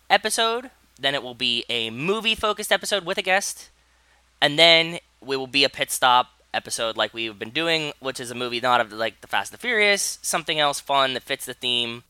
episode. 0.08 0.70
Then 0.98 1.14
it 1.14 1.22
will 1.22 1.34
be 1.34 1.64
a 1.70 1.88
movie 1.90 2.34
focused 2.34 2.70
episode 2.72 3.04
with 3.06 3.16
a 3.16 3.22
guest, 3.22 3.70
and 4.40 4.58
then 4.58 4.98
we 5.20 5.36
will 5.36 5.46
be 5.46 5.64
a 5.64 5.68
pit 5.70 5.90
stop 5.90 6.39
episode 6.52 6.96
like 6.96 7.14
we've 7.14 7.38
been 7.38 7.50
doing, 7.50 7.92
which 8.00 8.20
is 8.20 8.30
a 8.30 8.34
movie 8.34 8.60
not 8.60 8.80
of 8.80 8.92
like 8.92 9.20
the 9.20 9.26
Fast 9.26 9.52
and 9.52 9.58
the 9.58 9.60
Furious, 9.60 10.18
something 10.22 10.58
else 10.58 10.80
fun 10.80 11.14
that 11.14 11.22
fits 11.22 11.46
the 11.46 11.54
theme. 11.54 12.02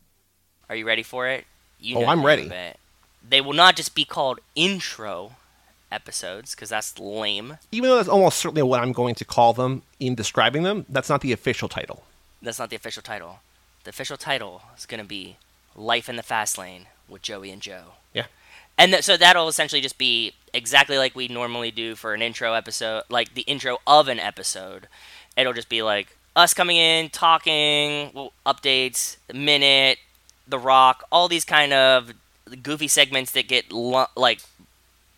Are 0.69 0.77
you 0.77 0.87
ready 0.87 1.03
for 1.03 1.27
it? 1.29 1.45
You 1.79 1.99
Oh, 1.99 2.07
I'm 2.07 2.25
ready. 2.25 2.47
of 2.47 2.53
it. 2.53 2.79
They 3.27 3.41
will 3.41 3.53
not 3.53 3.77
just 3.77 3.95
be 3.95 4.05
called 4.05 4.41
intro 4.55 5.33
episodes 5.93 6.55
because 6.55 6.69
that's 6.71 6.99
lame. 6.99 7.59
Even 7.73 7.91
though 7.91 7.97
that's 7.97 8.09
almost 8.09 8.39
certainly 8.39 8.63
what 8.63 8.81
I'm 8.81 8.93
going 8.93 9.15
to 9.17 9.25
call 9.25 9.53
them 9.53 9.83
in 9.99 10.15
describing 10.15 10.63
them, 10.63 10.87
that's 10.89 11.09
not 11.09 11.21
the 11.21 11.33
official 11.33 11.69
title. 11.69 12.05
That's 12.43 12.59
not 12.59 12.71
the 12.71 12.77
official 12.77 13.03
title. 13.03 13.41
The 13.85 13.91
official 13.91 14.17
title 14.17 14.63
is 14.77 14.87
going 14.87 15.01
to 15.03 15.07
be 15.07 15.37
Life 15.75 16.09
in 16.09 16.17
the 16.17 16.23
Fast 16.23 16.57
Lane 16.59 16.87
with 17.09 17.23
Joey 17.23 17.51
and 17.51 17.61
Joe. 17.61 17.95
Yeah. 18.15 18.27
And 18.81 18.93
th- 18.93 19.05
so 19.05 19.19
that'll 19.19 19.49
essentially 19.49 19.83
just 19.83 19.99
be 19.99 20.33
exactly 20.55 20.97
like 20.97 21.15
we 21.15 21.29
normally 21.29 21.71
do 21.71 21.95
for 21.95 22.15
an 22.15 22.23
intro 22.23 22.55
episode, 22.55 23.03
like 23.11 23.35
the 23.35 23.43
intro 23.43 23.77
of 23.87 24.09
an 24.09 24.19
episode. 24.19 24.89
It'll 25.37 25.53
just 25.53 25.69
be 25.69 25.83
like 25.83 26.17
us 26.35 26.55
coming 26.55 26.79
in, 26.79 27.11
talking, 27.11 28.31
updates, 28.47 29.19
minute, 29.35 29.99
The 30.49 30.59
Rock, 30.59 31.05
all 31.13 31.29
these 31.29 31.45
kind 31.45 31.75
of 31.75 32.13
goofy 32.63 32.89
segments 32.89 33.33
that 33.33 33.47
get 33.47 33.71
lu- 33.71 34.07
like 34.17 34.41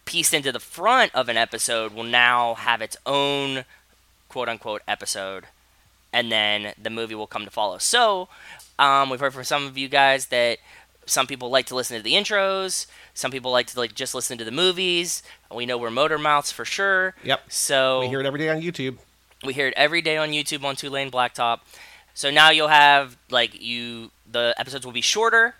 pieced 0.07 0.35
into 0.35 0.51
the 0.51 0.59
front 0.59 1.15
of 1.15 1.29
an 1.29 1.37
episode 1.37 1.95
will 1.95 2.03
now 2.03 2.55
have 2.55 2.83
its 2.83 2.97
own 3.07 3.65
quote 4.29 4.49
unquote 4.49 4.83
episode, 4.89 5.45
and 6.13 6.33
then 6.33 6.73
the 6.83 6.91
movie 6.91 7.15
will 7.15 7.29
come 7.29 7.45
to 7.45 7.51
follow. 7.51 7.79
So, 7.79 8.29
um, 8.81 9.09
we've 9.09 9.21
heard 9.21 9.35
from 9.35 9.45
some 9.45 9.67
of 9.67 9.79
you 9.79 9.89
guys 9.89 10.27
that 10.27 10.59
some 11.07 11.27
people 11.27 11.51
like 11.51 11.67
to 11.67 11.75
listen 11.75 11.97
to 11.97 12.03
the 12.03 12.13
intros. 12.15 12.87
Some 13.15 13.31
people 13.31 13.51
like 13.51 13.67
to 13.69 13.79
like 13.79 13.95
just 13.95 14.15
listen 14.15 14.39
to 14.39 14.45
the 14.45 14.51
movies. 14.51 15.23
We 15.55 15.67
know 15.67 15.77
we're 15.79 15.91
motor 15.91 16.19
mouths 16.19 16.53
for 16.53 16.65
sure. 16.65 17.15
Yep. 17.25 17.51
So 17.51 18.01
We 18.01 18.09
hear 18.09 18.21
it 18.21 18.27
every 18.27 18.39
day 18.39 18.49
on 18.49 18.61
YouTube. 18.61 18.97
we 19.45 19.53
hear 19.53 19.69
it 19.69 19.75
every 19.77 20.01
day 20.03 20.17
on 20.17 20.31
YouTube 20.31 20.65
on 20.65 20.77
Two 20.77 20.91
Lane 20.91 21.11
Blacktop. 21.11 21.61
So 22.15 22.31
now 22.31 22.51
you'll 22.51 22.69
have 22.69 23.17
like 23.31 23.61
you 23.61 24.11
the 24.31 24.55
episodes 24.59 24.85
will 24.87 24.93
be 24.93 25.01
shorter, 25.01 25.55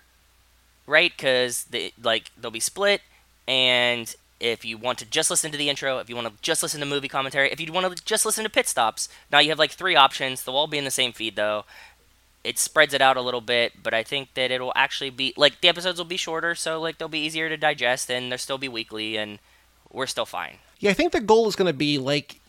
right? 0.87 1.11
Because 1.15 1.65
they 1.65 1.93
like 2.01 2.31
they'll 2.39 2.51
be 2.51 2.59
split, 2.59 3.01
and 3.47 4.15
if 4.39 4.65
you 4.65 4.77
want 4.77 4.99
to 4.99 5.05
just 5.05 5.29
listen 5.29 5.51
to 5.51 5.57
the 5.57 5.69
intro, 5.69 5.99
if 5.99 6.09
you 6.09 6.15
want 6.15 6.27
to 6.27 6.33
just 6.41 6.61
listen 6.63 6.79
to 6.81 6.85
movie 6.85 7.07
commentary, 7.07 7.49
if 7.51 7.59
you 7.61 7.71
want 7.71 7.95
to 7.95 8.03
just 8.03 8.25
listen 8.25 8.43
to 8.43 8.49
pit 8.49 8.67
stops, 8.67 9.07
now 9.31 9.39
you 9.39 9.49
have 9.49 9.59
like 9.59 9.71
three 9.71 9.95
options. 9.95 10.43
They'll 10.43 10.55
all 10.55 10.67
be 10.67 10.77
in 10.77 10.83
the 10.83 10.91
same 10.91 11.11
feed 11.13 11.35
though. 11.35 11.65
It 12.43 12.59
spreads 12.59 12.93
it 12.93 13.01
out 13.01 13.15
a 13.15 13.21
little 13.21 13.41
bit, 13.41 13.81
but 13.81 13.93
I 13.93 14.03
think 14.03 14.33
that 14.33 14.51
it'll 14.51 14.73
actually 14.75 15.09
be 15.09 15.33
like 15.37 15.61
the 15.61 15.69
episodes 15.69 15.97
will 15.97 16.05
be 16.05 16.17
shorter, 16.17 16.55
so 16.55 16.79
like 16.81 16.97
they'll 16.97 17.07
be 17.07 17.19
easier 17.19 17.47
to 17.47 17.57
digest 17.57 18.11
and 18.11 18.31
they'll 18.31 18.37
still 18.37 18.57
be 18.57 18.67
weekly, 18.67 19.17
and 19.17 19.39
we're 19.91 20.07
still 20.07 20.25
fine. 20.25 20.57
Yeah, 20.79 20.91
I 20.91 20.93
think 20.93 21.13
the 21.13 21.21
goal 21.21 21.47
is 21.47 21.55
going 21.55 21.67
to 21.67 21.77
be 21.77 21.97
like 21.97 22.41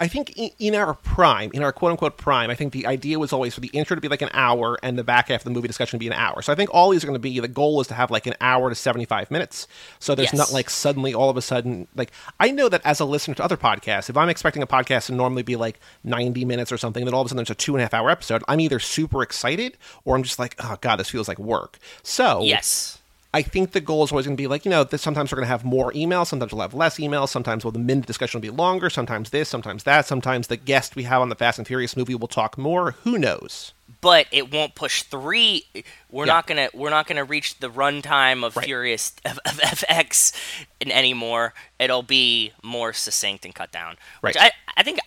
I 0.00 0.06
think 0.06 0.38
in, 0.58 0.74
our 0.76 0.94
prime, 0.94 1.50
in 1.52 1.62
our 1.62 1.72
quote 1.72 1.90
unquote 1.90 2.16
prime, 2.16 2.50
I 2.50 2.54
think 2.54 2.72
the 2.72 2.86
idea 2.86 3.18
was 3.18 3.32
always 3.32 3.54
for 3.54 3.60
the 3.60 3.70
intro 3.72 3.96
to 3.96 4.00
be 4.00 4.08
like 4.08 4.22
an 4.22 4.30
hour 4.32 4.78
and 4.82 4.96
the 4.96 5.02
back 5.02 5.28
half 5.28 5.40
of 5.40 5.44
the 5.44 5.50
movie 5.50 5.66
discussion 5.66 5.98
to 5.98 6.00
be 6.00 6.06
an 6.06 6.12
hour. 6.12 6.40
So 6.40 6.52
I 6.52 6.56
think 6.56 6.70
all 6.72 6.90
these 6.90 7.02
are 7.02 7.08
going 7.08 7.16
to 7.16 7.20
be 7.20 7.40
the 7.40 7.48
goal 7.48 7.80
is 7.80 7.88
to 7.88 7.94
have 7.94 8.10
like 8.10 8.26
an 8.26 8.34
hour 8.40 8.68
to 8.68 8.76
75 8.76 9.30
minutes. 9.30 9.66
So 9.98 10.14
there's 10.14 10.32
yes. 10.32 10.38
not 10.38 10.52
like 10.52 10.70
suddenly 10.70 11.14
all 11.14 11.30
of 11.30 11.36
a 11.36 11.42
sudden, 11.42 11.88
like, 11.96 12.12
I 12.38 12.50
know 12.52 12.68
that 12.68 12.82
as 12.84 13.00
a 13.00 13.04
listener 13.04 13.34
to 13.34 13.44
other 13.44 13.56
podcasts, 13.56 14.08
if 14.08 14.16
I'm 14.16 14.28
expecting 14.28 14.62
a 14.62 14.68
podcast 14.68 15.06
to 15.06 15.14
normally 15.14 15.42
be 15.42 15.56
like 15.56 15.80
90 16.04 16.44
minutes 16.44 16.70
or 16.70 16.78
something, 16.78 17.04
then 17.04 17.12
all 17.12 17.22
of 17.22 17.26
a 17.26 17.28
sudden 17.30 17.38
there's 17.38 17.50
a 17.50 17.56
two 17.56 17.74
and 17.74 17.80
a 17.80 17.84
half 17.84 17.94
hour 17.94 18.10
episode, 18.10 18.44
I'm 18.46 18.60
either 18.60 18.78
super 18.78 19.22
excited 19.22 19.76
or 20.04 20.14
I'm 20.14 20.22
just 20.22 20.38
like, 20.38 20.54
oh 20.60 20.76
God, 20.80 20.96
this 20.96 21.10
feels 21.10 21.26
like 21.26 21.40
work. 21.40 21.78
So, 22.04 22.42
yes 22.42 22.98
I 23.34 23.42
think 23.42 23.72
the 23.72 23.80
goal 23.80 24.04
is 24.04 24.10
always 24.10 24.26
going 24.26 24.36
to 24.36 24.40
be 24.40 24.46
like, 24.46 24.64
you 24.64 24.70
know, 24.70 24.84
this, 24.84 25.02
sometimes 25.02 25.30
we're 25.30 25.36
going 25.36 25.46
to 25.46 25.50
have 25.50 25.64
more 25.64 25.92
emails, 25.92 26.28
sometimes 26.28 26.52
we'll 26.52 26.62
have 26.62 26.72
less 26.72 26.98
emails, 26.98 27.28
sometimes 27.28 27.62
well, 27.62 27.72
the 27.72 27.78
minute 27.78 28.06
discussion 28.06 28.38
will 28.38 28.42
be 28.42 28.56
longer, 28.56 28.88
sometimes 28.88 29.30
this, 29.30 29.50
sometimes 29.50 29.84
that, 29.84 30.06
sometimes 30.06 30.46
the 30.46 30.56
guest 30.56 30.96
we 30.96 31.02
have 31.02 31.20
on 31.20 31.28
the 31.28 31.34
Fast 31.34 31.58
and 31.58 31.66
Furious 31.66 31.94
movie 31.94 32.14
will 32.14 32.28
talk 32.28 32.56
more. 32.56 32.92
Who 33.04 33.18
knows? 33.18 33.74
But 34.00 34.28
it 34.32 34.50
won't 34.52 34.74
push 34.74 35.02
three. 35.02 35.66
We're 36.10 36.24
yeah. 36.26 36.32
not 36.32 36.46
gonna. 36.46 36.68
We're 36.72 36.90
not 36.90 37.08
gonna 37.08 37.24
reach 37.24 37.58
the 37.58 37.68
runtime 37.68 38.44
of 38.44 38.56
right. 38.56 38.64
Furious 38.64 39.12
of, 39.24 39.40
of 39.44 39.58
FX 39.58 40.32
anymore. 40.80 41.52
It'll 41.80 42.04
be 42.04 42.52
more 42.62 42.92
succinct 42.92 43.44
and 43.44 43.52
cut 43.52 43.72
down. 43.72 43.96
Which 44.20 44.36
right. 44.36 44.52
I, 44.68 44.80
I 44.80 44.82
think 44.84 45.00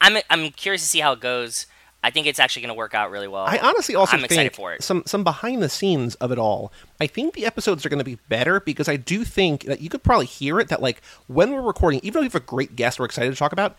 I'm. 0.00 0.18
I'm 0.28 0.50
curious 0.50 0.82
to 0.82 0.88
see 0.88 1.00
how 1.00 1.12
it 1.12 1.20
goes. 1.20 1.66
I 2.04 2.10
think 2.10 2.26
it's 2.26 2.38
actually 2.38 2.60
going 2.60 2.74
to 2.74 2.78
work 2.78 2.92
out 2.92 3.10
really 3.10 3.28
well. 3.28 3.44
I 3.46 3.56
honestly 3.56 3.94
also 3.94 4.12
I'm 4.12 4.20
think 4.20 4.32
excited 4.32 4.54
for 4.54 4.74
it. 4.74 4.82
some 4.82 5.04
some 5.06 5.24
behind 5.24 5.62
the 5.62 5.70
scenes 5.70 6.16
of 6.16 6.30
it 6.32 6.38
all. 6.38 6.70
I 7.00 7.06
think 7.06 7.32
the 7.32 7.46
episodes 7.46 7.86
are 7.86 7.88
going 7.88 7.98
to 7.98 8.04
be 8.04 8.18
better 8.28 8.60
because 8.60 8.90
I 8.90 8.96
do 8.96 9.24
think 9.24 9.64
that 9.64 9.80
you 9.80 9.88
could 9.88 10.02
probably 10.02 10.26
hear 10.26 10.60
it 10.60 10.68
that 10.68 10.82
like 10.82 11.00
when 11.28 11.50
we're 11.50 11.62
recording, 11.62 12.00
even 12.02 12.12
though 12.14 12.20
we 12.20 12.26
have 12.26 12.34
a 12.34 12.40
great 12.40 12.76
guest 12.76 12.98
we're 12.98 13.06
excited 13.06 13.30
to 13.30 13.36
talk 13.36 13.52
about, 13.52 13.74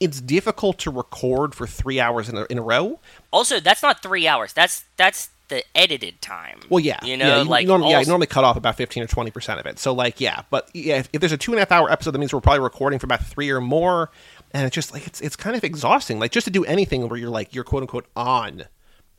it's 0.00 0.20
difficult 0.20 0.78
to 0.78 0.90
record 0.90 1.54
for 1.54 1.64
three 1.64 2.00
hours 2.00 2.28
in 2.28 2.36
a, 2.38 2.46
in 2.50 2.58
a 2.58 2.62
row. 2.62 2.98
Also, 3.32 3.60
that's 3.60 3.84
not 3.84 4.02
three 4.02 4.26
hours. 4.26 4.52
That's 4.52 4.84
that's 4.96 5.30
the 5.46 5.62
edited 5.76 6.20
time. 6.20 6.60
Well, 6.70 6.80
yeah, 6.80 6.98
you 7.04 7.16
know, 7.16 7.42
yeah, 7.42 7.42
like 7.42 7.68
normally, 7.68 7.92
yeah, 7.92 7.98
I 7.98 8.02
normally 8.02 8.26
cut 8.26 8.42
off 8.42 8.56
about 8.56 8.76
fifteen 8.76 9.04
or 9.04 9.06
twenty 9.06 9.30
percent 9.30 9.60
of 9.60 9.66
it. 9.66 9.78
So, 9.78 9.92
like, 9.92 10.20
yeah, 10.20 10.42
but 10.50 10.68
yeah, 10.74 10.96
if, 10.96 11.08
if, 11.12 11.20
there's 11.20 11.32
a 11.32 11.36
two 11.36 11.52
and 11.52 11.58
a 11.58 11.60
half 11.60 11.70
hour 11.70 11.88
episode, 11.88 12.12
that 12.12 12.18
means 12.18 12.32
we're 12.32 12.40
probably 12.40 12.60
recording 12.60 12.98
for 12.98 13.06
about 13.06 13.24
three 13.24 13.50
or 13.50 13.60
more 13.60 14.10
and 14.52 14.66
it's 14.66 14.74
just 14.74 14.92
like 14.92 15.06
it's 15.06 15.20
it's 15.20 15.36
kind 15.36 15.56
of 15.56 15.64
exhausting 15.64 16.18
like 16.18 16.32
just 16.32 16.44
to 16.44 16.50
do 16.50 16.64
anything 16.64 17.08
where 17.08 17.18
you're 17.18 17.30
like 17.30 17.54
you're 17.54 17.64
quote 17.64 17.82
unquote 17.82 18.06
on 18.16 18.64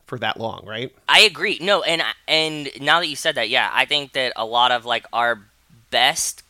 for 0.06 0.20
that 0.20 0.38
long 0.38 0.66
right? 0.66 0.94
I 1.08 1.22
agree. 1.22 1.58
No 1.62 1.84
and 1.84 2.04
and 2.28 2.70
now 2.82 3.00
that 3.00 3.08
you 3.08 3.16
said 3.16 3.36
that 3.36 3.50
yeah 3.50 3.70
i 3.74 3.86
think 3.86 4.14
that 4.14 4.34
a 4.36 4.46
lot 4.46 4.72
of 4.72 4.86
like 4.86 5.06
our 5.14 5.42
best 5.90 6.44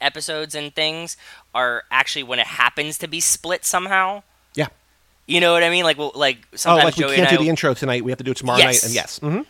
episodes 0.00 0.54
and 0.54 0.74
things 0.74 1.16
are 1.54 1.84
actually 1.90 2.22
when 2.22 2.38
it 2.38 2.46
happens 2.46 2.98
to 2.98 3.08
be 3.08 3.20
split 3.20 3.64
somehow. 3.64 4.22
Yeah. 4.54 4.68
You 5.26 5.40
know 5.40 5.52
what 5.52 5.62
i 5.62 5.70
mean? 5.70 5.84
Like 5.84 5.98
well, 5.98 6.12
like 6.14 6.38
sometimes 6.54 6.82
oh, 6.82 6.86
like 6.86 6.94
Joey 6.94 7.10
we 7.10 7.16
can't 7.16 7.30
do 7.30 7.36
I, 7.36 7.42
the 7.42 7.48
intro 7.48 7.74
tonight. 7.74 8.04
We 8.04 8.10
have 8.10 8.18
to 8.18 8.24
do 8.24 8.32
it 8.32 8.36
tomorrow 8.36 8.58
yes. 8.58 8.82
night. 8.82 8.84
And 8.84 8.94
yes. 8.94 9.18
Mm-hmm. 9.20 9.42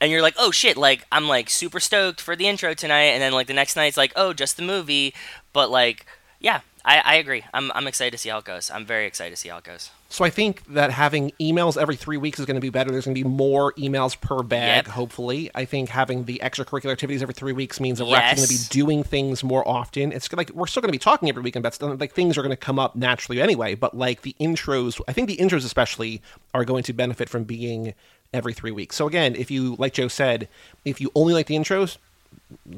and 0.00 0.10
you're 0.10 0.22
like 0.22 0.34
oh 0.38 0.50
shit 0.50 0.76
like 0.76 1.04
i'm 1.10 1.28
like 1.28 1.50
super 1.50 1.80
stoked 1.80 2.20
for 2.20 2.36
the 2.36 2.46
intro 2.46 2.74
tonight. 2.74 3.12
And 3.12 3.22
then 3.22 3.32
like 3.32 3.46
the 3.46 3.54
next 3.54 3.76
night 3.76 3.86
it's 3.86 3.96
like 3.96 4.12
oh 4.16 4.32
just 4.32 4.56
the 4.56 4.62
movie. 4.62 5.14
But 5.52 5.70
like 5.70 6.06
yeah 6.40 6.60
I, 6.86 7.02
I 7.04 7.14
agree. 7.16 7.44
I'm, 7.52 7.72
I'm 7.74 7.88
excited 7.88 8.12
to 8.12 8.18
see 8.18 8.28
how 8.28 8.38
it 8.38 8.44
goes. 8.44 8.70
I'm 8.70 8.86
very 8.86 9.06
excited 9.06 9.30
to 9.30 9.36
see 9.36 9.48
how 9.48 9.58
it 9.58 9.64
goes. 9.64 9.90
So 10.08 10.24
I 10.24 10.30
think 10.30 10.64
that 10.66 10.92
having 10.92 11.32
emails 11.40 11.76
every 11.76 11.96
three 11.96 12.16
weeks 12.16 12.38
is 12.38 12.46
going 12.46 12.54
to 12.54 12.60
be 12.60 12.70
better. 12.70 12.92
There's 12.92 13.06
going 13.06 13.16
to 13.16 13.20
be 13.20 13.28
more 13.28 13.72
emails 13.72 14.18
per 14.18 14.44
bag, 14.44 14.86
yep. 14.86 14.94
hopefully. 14.94 15.50
I 15.52 15.64
think 15.64 15.88
having 15.88 16.26
the 16.26 16.40
extracurricular 16.44 16.92
activities 16.92 17.22
every 17.22 17.34
three 17.34 17.52
weeks 17.52 17.80
means 17.80 17.98
that 17.98 18.04
yes. 18.04 18.12
we're 18.12 18.18
actually 18.18 18.46
going 18.46 18.58
to 18.58 18.68
be 18.68 18.68
doing 18.70 19.02
things 19.02 19.42
more 19.42 19.66
often. 19.66 20.12
It's 20.12 20.32
like 20.32 20.50
we're 20.50 20.68
still 20.68 20.80
going 20.80 20.90
to 20.90 20.92
be 20.92 20.98
talking 20.98 21.28
every 21.28 21.42
weekend, 21.42 21.64
but 21.64 21.80
like 21.98 22.12
things 22.12 22.38
are 22.38 22.42
going 22.42 22.50
to 22.50 22.56
come 22.56 22.78
up 22.78 22.94
naturally 22.94 23.42
anyway. 23.42 23.74
But 23.74 23.96
like 23.96 24.22
the 24.22 24.36
intros, 24.40 25.00
I 25.08 25.12
think 25.12 25.26
the 25.26 25.38
intros 25.38 25.64
especially 25.64 26.22
are 26.54 26.64
going 26.64 26.84
to 26.84 26.92
benefit 26.92 27.28
from 27.28 27.42
being 27.42 27.94
every 28.32 28.54
three 28.54 28.70
weeks. 28.70 28.94
So 28.94 29.08
again, 29.08 29.34
if 29.34 29.50
you 29.50 29.74
like 29.80 29.92
Joe 29.92 30.06
said, 30.06 30.48
if 30.84 31.00
you 31.00 31.10
only 31.16 31.34
like 31.34 31.48
the 31.48 31.56
intros, 31.56 31.98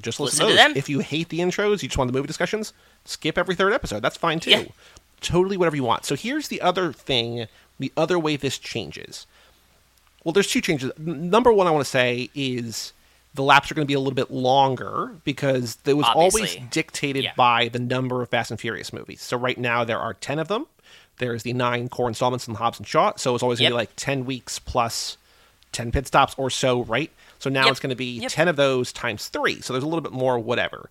just 0.00 0.20
listen, 0.20 0.46
listen 0.46 0.46
to, 0.46 0.50
to, 0.52 0.56
them. 0.56 0.72
If 0.76 0.88
you 0.88 1.00
hate 1.00 1.28
the 1.28 1.40
intros, 1.40 1.82
you 1.82 1.88
just 1.88 1.98
want 1.98 2.10
the 2.10 2.16
movie 2.16 2.26
discussions, 2.26 2.72
skip 3.04 3.38
every 3.38 3.54
third 3.54 3.72
episode. 3.72 4.00
That's 4.00 4.16
fine 4.16 4.40
too. 4.40 4.50
Yeah. 4.50 4.64
Totally 5.20 5.56
whatever 5.56 5.76
you 5.76 5.84
want. 5.84 6.04
So 6.04 6.14
here's 6.14 6.48
the 6.48 6.60
other 6.60 6.92
thing, 6.92 7.46
the 7.78 7.92
other 7.96 8.18
way 8.18 8.36
this 8.36 8.58
changes. 8.58 9.26
Well, 10.24 10.32
there's 10.32 10.50
two 10.50 10.60
changes. 10.60 10.92
Number 10.98 11.52
one, 11.52 11.66
I 11.66 11.70
want 11.70 11.84
to 11.84 11.90
say 11.90 12.30
is 12.34 12.92
the 13.34 13.42
laps 13.42 13.70
are 13.70 13.74
going 13.74 13.86
to 13.86 13.88
be 13.88 13.94
a 13.94 13.98
little 13.98 14.14
bit 14.14 14.30
longer 14.30 15.14
because 15.24 15.78
it 15.84 15.94
was 15.94 16.06
Obviously. 16.06 16.40
always 16.40 16.56
dictated 16.70 17.24
yeah. 17.24 17.32
by 17.36 17.68
the 17.68 17.78
number 17.78 18.22
of 18.22 18.28
Fast 18.28 18.50
and 18.50 18.60
Furious 18.60 18.92
movies. 18.92 19.20
So 19.22 19.36
right 19.36 19.58
now 19.58 19.84
there 19.84 19.98
are 19.98 20.14
ten 20.14 20.38
of 20.38 20.48
them. 20.48 20.66
There's 21.18 21.42
the 21.42 21.52
nine 21.52 21.88
core 21.88 22.08
installments 22.08 22.46
in 22.46 22.54
Hobbs 22.54 22.78
and 22.78 22.86
Shaw. 22.86 23.12
So 23.16 23.34
it's 23.34 23.42
always 23.42 23.58
going 23.58 23.70
to 23.70 23.74
yep. 23.74 23.78
be 23.78 23.82
like 23.82 23.96
ten 23.96 24.24
weeks 24.24 24.58
plus 24.58 25.16
ten 25.72 25.92
pit 25.92 26.06
stops 26.06 26.34
or 26.36 26.50
so, 26.50 26.82
right? 26.84 27.10
So 27.38 27.50
now 27.50 27.64
yep. 27.64 27.72
it's 27.72 27.80
going 27.80 27.90
to 27.90 27.96
be 27.96 28.20
yep. 28.20 28.30
10 28.30 28.48
of 28.48 28.56
those 28.56 28.92
times 28.92 29.28
three. 29.28 29.60
So 29.60 29.72
there's 29.72 29.84
a 29.84 29.88
little 29.88 30.02
bit 30.02 30.12
more, 30.12 30.38
whatever. 30.38 30.90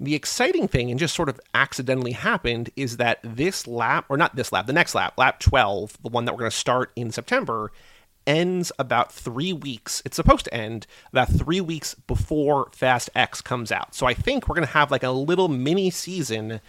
The 0.00 0.14
exciting 0.14 0.68
thing, 0.68 0.90
and 0.90 1.00
just 1.00 1.14
sort 1.14 1.28
of 1.28 1.40
accidentally 1.54 2.12
happened, 2.12 2.70
is 2.76 2.98
that 2.98 3.18
this 3.22 3.66
lap, 3.66 4.04
or 4.08 4.16
not 4.16 4.36
this 4.36 4.52
lap, 4.52 4.66
the 4.66 4.72
next 4.72 4.94
lap, 4.94 5.14
lap 5.16 5.40
12, 5.40 5.98
the 6.02 6.08
one 6.08 6.24
that 6.24 6.32
we're 6.32 6.40
going 6.40 6.50
to 6.50 6.56
start 6.56 6.92
in 6.94 7.10
September, 7.10 7.72
ends 8.28 8.70
about 8.78 9.10
three 9.10 9.52
weeks. 9.52 10.02
It's 10.04 10.14
supposed 10.14 10.44
to 10.44 10.54
end 10.54 10.86
about 11.10 11.30
three 11.30 11.60
weeks 11.60 11.94
before 11.94 12.68
Fast 12.72 13.10
X 13.16 13.40
comes 13.40 13.72
out. 13.72 13.94
So 13.94 14.06
I 14.06 14.14
think 14.14 14.48
we're 14.48 14.54
going 14.54 14.66
to 14.66 14.72
have 14.74 14.90
like 14.90 15.02
a 15.02 15.10
little 15.10 15.48
mini 15.48 15.90
season 15.90 16.60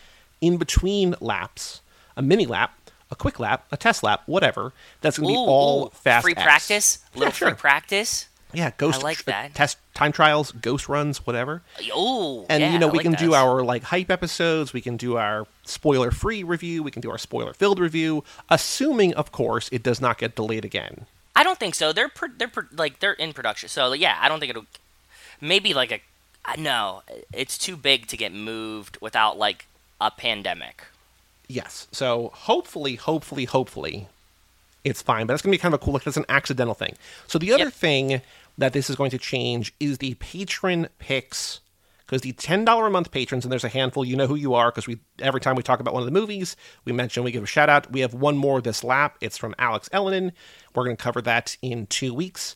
in 0.42 0.58
between 0.58 1.16
laps, 1.20 1.82
a 2.16 2.22
mini 2.22 2.46
lap, 2.46 2.80
a 3.12 3.16
quick 3.16 3.40
lap, 3.40 3.68
a 3.72 3.78
test 3.78 4.04
lap, 4.04 4.24
whatever. 4.26 4.74
That's 5.02 5.20
going 5.20 5.28
to 5.28 5.34
be 5.34 5.38
all 5.38 5.90
Fast 5.90 6.24
free 6.24 6.34
X. 6.34 6.42
practice, 6.42 7.00
little 7.14 7.28
yeah, 7.28 7.34
sure. 7.34 7.48
free 7.50 7.58
practice. 7.58 8.29
Yeah, 8.52 8.72
ghost 8.78 9.02
I 9.02 9.04
like 9.04 9.24
that. 9.26 9.54
test 9.54 9.78
time 9.94 10.12
trials, 10.12 10.52
ghost 10.52 10.90
runs, 10.90 11.26
whatever. 11.26 11.62
Oh, 11.94 12.46
and 12.50 12.62
yeah, 12.62 12.74
you 12.74 12.80
know 12.80 12.88
we 12.88 12.98
like 12.98 13.04
can 13.04 13.12
that. 13.12 13.20
do 13.20 13.34
our 13.36 13.64
like 13.64 13.84
hype 13.84 14.10
episodes. 14.10 14.74
We 14.74 14.82
can 14.82 14.98
do 14.98 15.18
our 15.18 15.46
spoiler 15.66 16.10
free 16.10 16.44
review. 16.44 16.82
We 16.82 16.90
can 16.90 17.02
do 17.02 17.12
our 17.12 17.20
spoiler 17.20 17.54
filled 17.54 17.80
review, 17.80 18.24
assuming, 18.50 19.14
of 19.14 19.32
course, 19.32 19.70
it 19.72 19.84
does 19.84 20.02
not 20.02 20.18
get 20.18 20.36
delayed 20.36 20.66
again. 20.66 21.06
I 21.36 21.44
don't 21.44 21.60
think 21.60 21.76
so. 21.76 21.94
They're 21.94 22.10
pro- 22.10 22.30
they're 22.38 22.48
pro- 22.48 22.64
like 22.76 23.00
they're 23.00 23.14
in 23.14 23.34
production, 23.34 23.70
so 23.70 23.94
yeah, 23.94 24.18
I 24.20 24.28
don't 24.28 24.40
think 24.40 24.50
it'll. 24.50 24.66
Maybe 25.42 25.74
like 25.74 26.04
a, 26.46 26.60
no, 26.60 27.04
it's 27.32 27.58
too 27.58 27.78
big 27.78 28.08
to 28.08 28.18
get 28.18 28.34
moved 28.34 28.98
without 29.00 29.38
like 29.38 29.68
a 30.02 30.12
pandemic. 30.12 30.84
Yes. 31.48 31.88
So 31.92 32.32
hopefully, 32.34 32.96
hopefully, 32.96 33.46
hopefully, 33.46 34.08
it's 34.84 35.02
fine. 35.02 35.28
But 35.28 35.34
it's 35.34 35.42
going 35.42 35.52
to 35.52 35.58
be 35.58 35.62
kind 35.62 35.74
of 35.74 35.82
a 35.82 35.84
cool. 35.84 35.94
Like 35.94 36.08
it's 36.08 36.18
an 36.18 36.26
accidental 36.30 36.74
thing. 36.74 36.96
So 37.28 37.38
the 37.40 37.52
other 37.54 37.66
Yep. 37.66 37.74
thing 37.74 38.22
that 38.58 38.74
this 38.74 38.90
is 38.90 38.96
going 38.96 39.12
to 39.12 39.18
change 39.18 39.74
is 39.80 39.98
the 40.00 40.16
patron 40.16 40.90
picks. 41.00 41.60
Because 42.06 42.22
the 42.24 42.32
ten 42.32 42.66
dollar 42.66 42.88
a 42.88 42.90
month 42.90 43.12
patrons, 43.12 43.46
and 43.46 43.52
there's 43.52 43.64
a 43.64 43.70
handful, 43.70 44.04
you 44.04 44.16
know 44.16 44.26
who 44.26 44.34
you 44.36 44.56
are. 44.56 44.72
Because 44.72 44.88
we 44.88 44.98
every 45.20 45.40
time 45.40 45.56
we 45.56 45.62
talk 45.62 45.80
about 45.80 45.94
one 45.94 46.02
of 46.02 46.08
the 46.08 46.12
movies, 46.20 46.56
we 46.84 46.92
mention 46.92 47.24
we 47.24 47.32
give 47.32 47.44
a 47.44 47.46
shout 47.48 47.70
out. 47.70 47.92
We 47.92 48.00
have 48.00 48.16
one 48.16 48.36
more 48.36 48.62
this 48.62 48.84
lap. 48.84 49.16
It's 49.22 49.38
from 49.38 49.54
Alex 49.60 49.90
Ellenin. 49.94 50.32
We're 50.74 50.86
going 50.86 50.98
to 50.98 51.04
cover 51.04 51.22
that 51.22 51.56
in 51.62 51.86
two 51.86 52.14
weeks. 52.14 52.56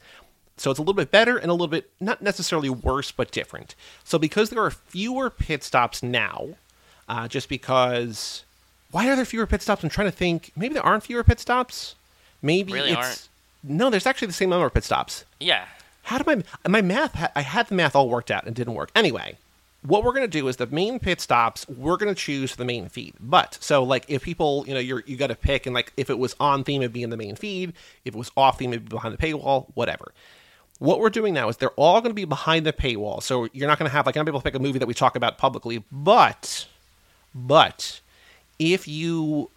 So 0.57 0.71
it's 0.71 0.79
a 0.79 0.81
little 0.81 0.93
bit 0.95 1.11
better 1.11 1.37
and 1.37 1.49
a 1.49 1.53
little 1.53 1.67
bit 1.67 1.91
not 1.99 2.21
necessarily 2.21 2.69
worse, 2.69 3.11
but 3.11 3.31
different. 3.31 3.75
So 4.03 4.17
because 4.17 4.49
there 4.49 4.63
are 4.63 4.71
fewer 4.71 5.29
pit 5.29 5.63
stops 5.63 6.01
now, 6.01 6.49
uh, 7.07 7.27
just 7.27 7.47
because 7.49 8.45
why 8.91 9.07
are 9.09 9.15
there 9.15 9.25
fewer 9.25 9.45
pit 9.47 9.61
stops? 9.61 9.83
I'm 9.83 9.89
trying 9.91 10.07
to 10.09 10.15
think. 10.17 10.51
Maybe 10.55 10.73
there 10.73 10.85
aren't 10.85 11.03
fewer 11.03 11.23
pit 11.23 11.39
stops. 11.39 11.93
Maybe 12.43 12.73
Really 12.73 12.91
it's 12.91 12.97
aren't. 12.99 13.29
no. 13.63 13.89
There's 13.89 14.05
actually 14.05 14.27
the 14.27 14.33
same 14.33 14.49
number 14.51 14.67
of 14.67 14.73
pit 14.75 14.83
stops. 14.83 15.25
Yeah, 15.39 15.65
How 16.03 16.19
did 16.19 16.27
my 16.27 16.43
my 16.69 16.81
math? 16.83 17.31
I 17.35 17.41
had 17.41 17.67
the 17.69 17.75
math 17.75 17.95
all 17.95 18.07
worked 18.09 18.29
out 18.29 18.43
and 18.43 18.51
it 18.51 18.55
didn't 18.55 18.75
work. 18.75 18.91
Anyway, 18.95 19.37
what 19.81 20.03
we're 20.03 20.13
gonna 20.13 20.27
do 20.27 20.47
is 20.49 20.57
the 20.57 20.67
main 20.67 20.99
pit 20.99 21.19
stops. 21.21 21.65
We're 21.67 21.97
gonna 21.97 22.13
choose 22.13 22.55
the 22.55 22.65
main 22.65 22.89
feed. 22.89 23.13
But 23.19 23.57
so 23.61 23.81
like 23.83 24.05
if 24.09 24.21
people, 24.23 24.65
you 24.67 24.73
know, 24.73 24.79
you're 24.79 25.03
you 25.07 25.15
got 25.17 25.27
to 25.27 25.35
pick 25.35 25.65
and 25.65 25.73
like 25.73 25.91
if 25.97 26.09
it 26.09 26.19
was 26.19 26.35
on 26.39 26.63
theme, 26.63 26.81
it'd 26.81 26.93
be 26.93 27.01
in 27.03 27.09
the 27.09 27.17
main 27.17 27.35
feed. 27.35 27.73
If 28.05 28.13
it 28.13 28.17
was 28.17 28.29
off 28.37 28.59
theme, 28.59 28.73
it'd 28.73 28.85
be 28.85 28.89
behind 28.89 29.17
the 29.17 29.25
paywall. 29.25 29.67
Whatever. 29.73 30.11
What 30.79 30.99
we're 30.99 31.09
doing 31.11 31.33
now 31.33 31.47
is 31.47 31.57
they're 31.57 31.69
all 31.71 32.01
going 32.01 32.09
to 32.09 32.15
be 32.15 32.25
behind 32.25 32.65
the 32.65 32.73
paywall. 32.73 33.23
So 33.23 33.47
you're 33.53 33.67
not 33.69 33.79
going 33.79 33.89
to 33.89 33.95
have 33.95 34.05
like 34.05 34.17
I'm 34.17 34.27
able 34.27 34.39
to 34.41 34.43
pick 34.43 34.55
a 34.55 34.59
movie 34.59 34.79
that 34.79 34.87
we 34.87 34.93
talk 34.93 35.15
about 35.15 35.37
publicly, 35.37 35.81
but 35.91 36.67
but 37.33 38.01
if 38.59 38.85
you 38.87 39.49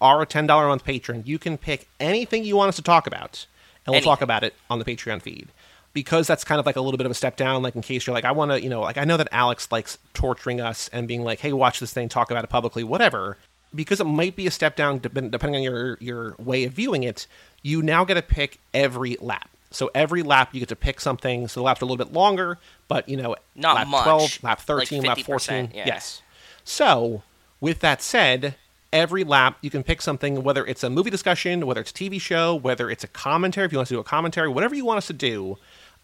are 0.00 0.22
a 0.22 0.26
ten 0.26 0.46
dollar 0.46 0.66
a 0.66 0.68
month 0.68 0.84
patron, 0.84 1.22
you 1.26 1.38
can 1.38 1.56
pick 1.58 1.88
anything 2.00 2.44
you 2.44 2.56
want 2.56 2.68
us 2.68 2.76
to 2.76 2.82
talk 2.82 3.06
about, 3.06 3.46
and 3.86 3.92
we'll 3.92 3.96
Anything. 3.96 4.10
talk 4.10 4.22
about 4.22 4.42
it 4.44 4.54
on 4.70 4.78
the 4.78 4.84
Patreon 4.84 5.22
feed. 5.22 5.48
because 5.92 6.26
that's 6.26 6.42
kind 6.42 6.58
of 6.58 6.66
like 6.66 6.74
a 6.76 6.80
little 6.80 6.98
bit 6.98 7.06
of 7.06 7.10
a 7.12 7.14
step 7.14 7.36
down, 7.36 7.62
like 7.62 7.76
in 7.76 7.80
case 7.82 8.04
you're 8.06 8.14
like, 8.14 8.24
I 8.24 8.32
want 8.32 8.50
to, 8.50 8.60
you 8.60 8.68
know, 8.68 8.80
like 8.80 8.98
I 8.98 9.04
know 9.04 9.16
that 9.16 9.28
Alex 9.30 9.70
likes 9.70 9.96
torturing 10.12 10.60
us 10.60 10.88
and 10.92 11.06
being 11.06 11.22
like, 11.22 11.38
hey, 11.38 11.52
watch 11.52 11.78
this 11.78 11.92
thing, 11.92 12.08
talk 12.08 12.30
about 12.32 12.42
it 12.42 12.50
publicly, 12.50 12.82
whatever. 12.82 13.36
Because 13.72 14.00
it 14.00 14.04
might 14.04 14.34
be 14.36 14.46
a 14.46 14.50
step 14.50 14.74
down 14.76 14.98
depending 14.98 15.54
on 15.56 15.62
your 15.62 15.96
your 16.00 16.34
way 16.38 16.64
of 16.64 16.72
viewing 16.72 17.02
it, 17.04 17.26
you 17.62 17.82
now 17.82 18.04
get 18.04 18.14
to 18.14 18.22
pick 18.22 18.58
every 18.72 19.16
lap. 19.20 19.48
So 19.70 19.90
every 19.94 20.22
lap 20.22 20.50
you 20.52 20.60
get 20.60 20.68
to 20.68 20.76
pick 20.76 21.00
something. 21.00 21.48
So 21.48 21.58
the 21.60 21.64
laps 21.64 21.82
are 21.82 21.84
a 21.84 21.88
little 21.88 22.04
bit 22.04 22.12
longer, 22.12 22.58
but 22.88 23.08
you 23.08 23.16
know, 23.16 23.34
Not 23.56 23.74
lap 23.76 23.88
much. 23.88 24.04
12, 24.04 24.38
lap 24.44 24.60
13, 24.60 24.98
Like 25.02 25.08
lap 25.08 25.18
50%, 25.18 25.24
14. 25.26 25.70
yeah. 25.74 25.82
Yes. 25.86 26.22
So 26.64 27.22
with 27.60 27.80
that 27.80 28.02
said, 28.02 28.54
every 28.94 29.24
lap 29.24 29.58
you 29.60 29.68
can 29.68 29.82
pick 29.82 30.00
something, 30.00 30.42
whether 30.42 30.64
it's 30.64 30.82
a 30.82 30.88
movie 30.88 31.10
discussion, 31.10 31.66
whether 31.66 31.82
it's 31.82 31.90
a 31.90 31.94
TV 31.94 32.18
show, 32.20 32.54
whether 32.54 32.88
it's 32.88 33.04
a 33.04 33.08
commentary, 33.08 33.66
if 33.66 33.72
you 33.72 33.78
want 33.78 33.86
us 33.86 33.88
to 33.90 33.94
do 33.96 34.00
a 34.00 34.04
commentary, 34.04 34.48
whatever 34.48 34.74
you 34.74 34.84
want 34.86 34.98
us 34.98 35.06
to 35.08 35.12
do. 35.12 35.58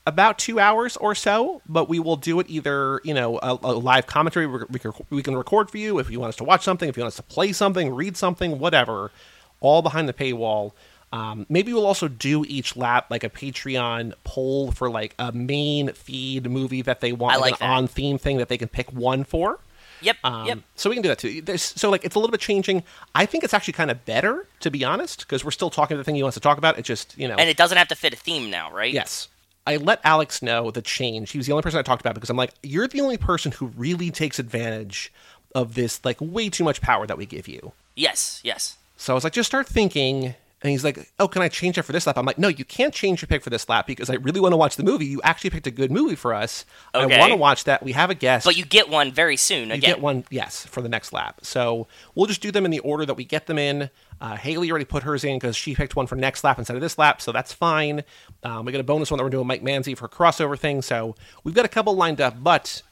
About 0.07 0.39
two 0.39 0.59
hours 0.59 0.97
or 0.97 1.15
so, 1.15 1.61
but 1.69 1.89
we 1.89 1.99
will 1.99 2.17
do 2.17 2.41
it 2.41 2.47
either, 2.49 3.01
you 3.05 3.13
know, 3.13 3.39
a, 3.43 3.53
a 3.63 3.73
live 3.75 4.07
commentary 4.07 4.47
we, 4.47 4.61
we 4.71 4.79
can- 4.79 4.93
we 5.11 5.23
can 5.23 5.37
record 5.37 5.71
for 5.71 5.77
you 5.77 5.99
if 5.99 6.11
you 6.11 6.19
want 6.19 6.31
us 6.31 6.37
to 6.37 6.45
watch 6.45 6.65
something, 6.65 6.89
if 6.89 6.97
you 6.97 7.03
want 7.03 7.13
us 7.13 7.17
to 7.17 7.23
play 7.23 7.53
something, 7.53 7.95
read 7.95 8.17
something, 8.17 8.59
whatever, 8.59 9.13
all 9.61 9.83
behind 9.83 10.09
the 10.09 10.15
paywall. 10.15 10.73
Um, 11.13 11.45
maybe 11.51 11.73
we'll 11.75 11.87
also 11.87 12.09
do 12.09 12.45
each 12.49 12.77
lap 12.77 13.09
like 13.11 13.25
a 13.25 13.29
Patreon 13.29 14.15
poll 14.25 14.73
for 14.73 14.89
like 14.91 15.15
a 15.19 15.33
main 15.33 15.93
feed 15.93 16.51
movie 16.51 16.83
that 16.83 17.01
they 17.01 17.13
want, 17.13 17.35
I 17.37 17.39
like 17.39 17.61
an 17.61 17.69
on 17.71 17.87
theme 17.87 18.17
thing 18.17 18.39
that 18.39 18.49
they 18.49 18.59
can 18.59 18.69
pick 18.69 18.91
one 18.93 19.23
for. 19.25 19.59
Yep. 20.03 20.17
Um, 20.25 20.47
yep. 20.47 20.59
So 20.77 20.91
we 20.91 20.97
can 20.97 21.03
do 21.03 21.09
that 21.09 21.19
too. 21.19 21.43
There's, 21.43 21.63
so 21.63 21.91
like 21.91 22.05
it's 22.05 22.15
a 22.15 22.19
little 22.19 22.31
bit 22.31 22.41
changing. 22.41 22.83
I 23.15 23.27
think 23.27 23.45
it's 23.45 23.55
actually 23.55 23.75
kind 23.75 23.91
of 23.91 24.05
better 24.05 24.47
to 24.61 24.71
be 24.71 24.85
honest 24.85 25.21
because 25.21 25.45
we're 25.45 25.51
still 25.51 25.71
talking 25.71 25.97
the 25.97 26.05
thing 26.05 26.15
he 26.15 26.23
wants 26.23 26.35
to 26.35 26.41
talk 26.41 26.59
about. 26.59 26.79
It 26.79 26.85
just 26.85 27.17
you 27.19 27.29
know. 27.29 27.37
And 27.37 27.49
it 27.49 27.57
doesn't 27.57 27.79
have 27.79 27.89
to 27.89 27.95
fit 27.95 28.13
a 28.13 28.17
theme 28.17 28.51
now, 28.51 28.73
right? 28.73 28.93
yes. 28.93 29.29
I 29.67 29.77
let 29.77 30.01
Alex 30.05 30.43
know 30.43 30.71
the 30.71 30.83
change. 30.83 31.31
He 31.31 31.39
was 31.39 31.47
the 31.47 31.53
only 31.53 31.63
person 31.63 31.79
I 31.79 31.83
talked 31.83 32.01
about 32.01 32.15
because 32.15 32.31
I'm 32.31 32.37
like, 32.37 32.53
you're 32.63 32.89
the 32.89 33.03
only 33.03 33.19
person 33.19 33.53
who 33.53 33.67
really 33.67 34.11
takes 34.11 34.39
advantage 34.39 35.13
of 35.55 35.75
this 35.75 36.03
like 36.05 36.17
way 36.21 36.49
too 36.49 36.65
much 36.65 36.81
power 36.81 37.07
that 37.07 37.19
we 37.19 37.27
give 37.27 37.47
you. 37.47 37.73
Yes. 37.95 38.41
Yes. 38.43 38.79
So 38.97 39.13
I 39.13 39.15
was 39.15 39.25
like, 39.25 39.35
just 39.35 39.49
start 39.49 39.67
thinking. 39.67 40.35
And 40.63 40.71
he's 40.71 40.85
like, 40.85 41.11
oh, 41.19 41.27
can 41.27 41.41
I 41.41 41.49
change 41.49 41.79
it 41.79 41.83
for 41.83 41.93
this 41.93 42.07
lap? 42.07 42.19
I'm 42.19 42.27
like, 42.27 42.39
no, 42.39 42.49
you 42.49 42.67
can't 42.67 42.93
change 42.93 43.23
your 43.23 43.29
pick 43.29 43.43
for 43.43 43.49
this 43.49 43.67
lap 43.71 43.87
because 43.87 44.11
I 44.11 44.15
really 44.17 44.41
want 44.41 44.53
to 44.53 44.59
watch 44.59 44.77
the 44.77 44.83
movie. 44.83 45.07
You 45.07 45.23
actually 45.23 45.51
picked 45.51 45.67
a 45.67 45.71
good 45.71 45.91
movie 45.91 46.17
for 46.17 46.35
us. 46.35 46.67
I 46.93 47.07
want 47.07 47.33
to 47.33 47.37
watch 47.37 47.65
that. 47.65 47.83
We 47.83 47.93
have 47.93 48.11
a 48.11 48.15
guest. 48.15 48.45
But 48.45 48.59
you 48.59 48.67
get 48.67 48.91
one 48.91 49.11
very 49.11 49.39
soon. 49.39 49.69
You 49.69 49.77
Again. 49.77 49.91
get 49.95 50.01
one, 50.03 50.25
yes, 50.29 50.67
for 50.67 50.83
the 50.83 50.89
next 50.89 51.15
lap. 51.15 51.41
So 51.43 51.89
we'll 52.15 52.27
just 52.27 52.43
do 52.43 52.51
them 52.51 52.67
in 52.67 52.71
the 52.71 52.81
order 52.81 53.07
that 53.07 53.15
we 53.15 53.25
get 53.25 53.47
them 53.47 53.59
in. 53.59 53.89
Uh, 54.21 54.37
Haley 54.37 54.71
already 54.71 54.85
put 54.85 55.03
hers 55.03 55.25
in 55.25 55.39
because 55.39 55.57
she 55.57 55.75
picked 55.75 55.97
one 55.97 56.07
for 56.07 56.15
next 56.15 56.45
lap 56.45 56.59
instead 56.59 56.77
of 56.77 56.83
this 56.83 56.99
lap, 56.99 57.23
so 57.23 57.33
that's 57.33 57.55
fine. 57.55 58.05
Um, 58.43 58.67
we 58.67 58.73
got 58.73 58.83
a 58.83 58.85
bonus 58.85 59.11
one 59.11 59.17
that 59.17 59.25
we're 59.25 59.31
doing 59.31 59.47
Mike 59.47 59.63
Manzi 59.63 59.97
for 59.97 60.05
a 60.05 60.09
crossover 60.11 60.59
thing, 60.59 60.83
so 60.83 61.15
we've 61.43 61.55
got 61.55 61.65
a 61.65 61.69
couple 61.69 61.97
lined 61.97 62.21
up. 62.21 62.43
But 62.43 62.83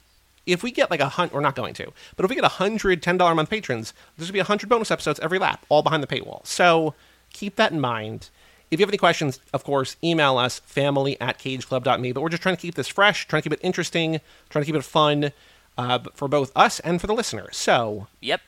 if 0.47 0.63
we 0.63 0.71
get 0.71 0.91
like 0.91 1.01
a 1.01 1.09
hundred, 1.11 1.35
we're 1.35 1.43
not 1.43 1.55
going 1.55 1.75
to, 1.75 1.93
but 2.17 2.25
if 2.25 2.31
we 2.31 2.35
get 2.35 2.45
a 2.45 2.49
hundred 2.49 3.03
ten 3.03 3.19
dollar 3.19 3.33
a 3.33 3.35
month 3.35 3.51
patrons, 3.51 3.93
there's 4.17 4.29
gonna 4.29 4.33
be 4.37 4.41
a 4.41 4.45
hundred 4.45 4.71
bonus 4.71 4.91
episodes 4.91 5.21
every 5.21 5.39
lap, 5.39 5.67
all 5.69 5.83
behind 5.83 6.03
the 6.03 6.07
paywall. 6.07 6.47
So 6.47 6.95
keep 7.33 7.57
that 7.57 7.73
in 7.73 7.81
mind. 7.81 8.31
If 8.71 8.79
you 8.79 8.85
have 8.85 8.91
any 8.91 8.99
questions, 8.99 9.41
of 9.55 9.65
course, 9.65 9.97
email 10.05 10.37
us, 10.37 10.59
family 10.61 11.19
at 11.21 11.39
cageclub.me. 11.39 12.13
But 12.13 12.21
we're 12.21 12.29
just 12.29 12.43
trying 12.43 12.57
to 12.57 12.61
keep 12.61 12.75
this 12.75 12.89
fresh, 12.89 13.27
trying 13.27 13.43
to 13.43 13.49
keep 13.49 13.59
it 13.59 13.65
interesting, 13.65 14.21
trying 14.51 14.63
to 14.65 14.67
keep 14.67 14.75
it 14.79 14.85
fun 14.85 15.33
uh, 15.79 16.01
for 16.15 16.29
both 16.29 16.53
us 16.55 16.79
and 16.81 17.01
for 17.01 17.07
the 17.07 17.15
listener. 17.15 17.49
So, 17.53 18.09
Yep. 18.21 18.41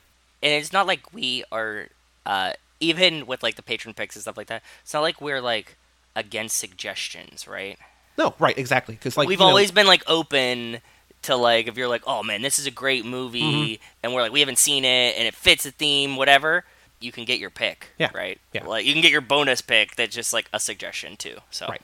And 0.43 0.53
it's 0.55 0.73
not 0.73 0.87
like 0.87 1.13
we 1.13 1.45
are, 1.53 1.87
uh, 2.27 2.53
even 2.81 3.27
with 3.27 3.43
like 3.43 3.57
the 3.57 3.63
patron 3.63 3.95
picks 3.95 4.17
and 4.17 4.23
stuff 4.23 4.37
like 4.37 4.47
that. 4.49 4.63
It's 4.83 4.93
not 4.95 5.01
like 5.01 5.21
we're 5.21 5.41
like 5.41 5.77
against 6.17 6.57
suggestions, 6.59 7.47
right? 7.49 7.79
no, 8.19 8.35
right, 8.39 8.57
exactly. 8.59 8.95
Because, 8.97 9.17
like, 9.17 9.29
We've 9.29 9.39
you 9.39 9.45
know- 9.45 9.49
always 9.49 9.71
been 9.71 9.87
like 9.87 10.03
open 10.07 10.81
to 11.23 11.37
like 11.37 11.67
if 11.69 11.77
you're 11.79 11.89
like, 11.89 12.03
oh 12.07 12.23
man, 12.23 12.43
this 12.43 12.59
is 12.59 12.67
a 12.67 12.71
great 12.71 13.05
movie, 13.07 13.43
Mm-hmm. 13.77 13.83
and 14.03 14.13
we're 14.15 14.21
like, 14.23 14.33
we 14.33 14.41
haven't 14.41 14.59
seen 14.59 14.85
it, 14.85 15.15
and 15.17 15.27
it 15.27 15.35
fits 15.35 15.65
the 15.65 15.71
theme, 15.71 16.17
whatever. 16.17 16.65
You 17.01 17.13
can 17.13 17.25
get 17.25 17.39
your 17.39 17.51
pick, 17.51 17.89
Yeah, 17.99 18.11
right? 18.15 18.39
yeah. 18.53 18.67
Like 18.67 18.85
you 18.87 18.93
can 18.93 19.03
get 19.03 19.11
your 19.13 19.21
bonus 19.23 19.61
pick 19.63 19.97
that's 19.97 20.15
just 20.15 20.33
like 20.33 20.49
a 20.53 20.61
suggestion 20.61 21.17
too. 21.17 21.37
So 21.51 21.67
Right. 21.69 21.83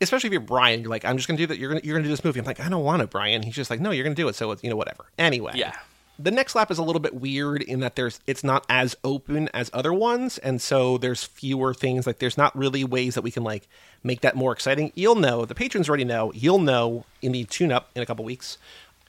Especially 0.00 0.28
if 0.28 0.32
you're 0.32 0.40
Brian, 0.40 0.80
you're 0.82 0.90
like, 0.90 1.04
I'm 1.04 1.16
just 1.16 1.26
gonna 1.28 1.38
do 1.38 1.46
that. 1.46 1.58
You're 1.58 1.70
gonna 1.70 1.80
you're 1.84 1.96
gonna 1.96 2.04
do 2.04 2.10
this 2.10 2.22
movie. 2.24 2.38
I'm 2.40 2.46
like, 2.46 2.60
I 2.60 2.68
don't 2.68 2.84
want 2.84 3.02
it, 3.02 3.10
Brian. 3.10 3.42
He's 3.42 3.54
just 3.54 3.70
like, 3.70 3.80
no, 3.80 3.90
you're 3.90 4.04
gonna 4.04 4.14
do 4.14 4.28
it. 4.28 4.34
So 4.34 4.50
it's, 4.52 4.62
you 4.62 4.70
know, 4.70 4.76
whatever. 4.76 5.06
Anyway, 5.18 5.52
Yeah. 5.54 5.74
The 6.20 6.32
next 6.32 6.56
lap 6.56 6.72
is 6.72 6.78
a 6.78 6.82
little 6.82 6.98
bit 7.00 7.14
weird 7.14 7.62
in 7.62 7.78
that 7.78 7.94
there's 7.94 8.18
it's 8.26 8.42
not 8.42 8.66
as 8.68 8.96
open 9.04 9.48
as 9.54 9.70
other 9.72 9.92
ones, 9.92 10.36
and 10.38 10.60
so 10.60 10.98
there's 10.98 11.22
fewer 11.22 11.72
things. 11.72 12.08
Like 12.08 12.18
there's 12.18 12.36
not 12.36 12.56
really 12.58 12.82
ways 12.82 13.14
that 13.14 13.22
we 13.22 13.30
can 13.30 13.44
like 13.44 13.68
make 14.02 14.20
that 14.22 14.34
more 14.34 14.50
exciting. 14.52 14.90
You'll 14.96 15.14
know 15.14 15.44
the 15.44 15.54
patrons 15.54 15.88
already 15.88 16.04
know. 16.04 16.32
You'll 16.32 16.58
know 16.58 17.04
in 17.22 17.30
the 17.30 17.44
tune 17.44 17.70
up 17.70 17.90
in 17.94 18.02
a 18.02 18.06
couple 18.06 18.24
weeks. 18.24 18.58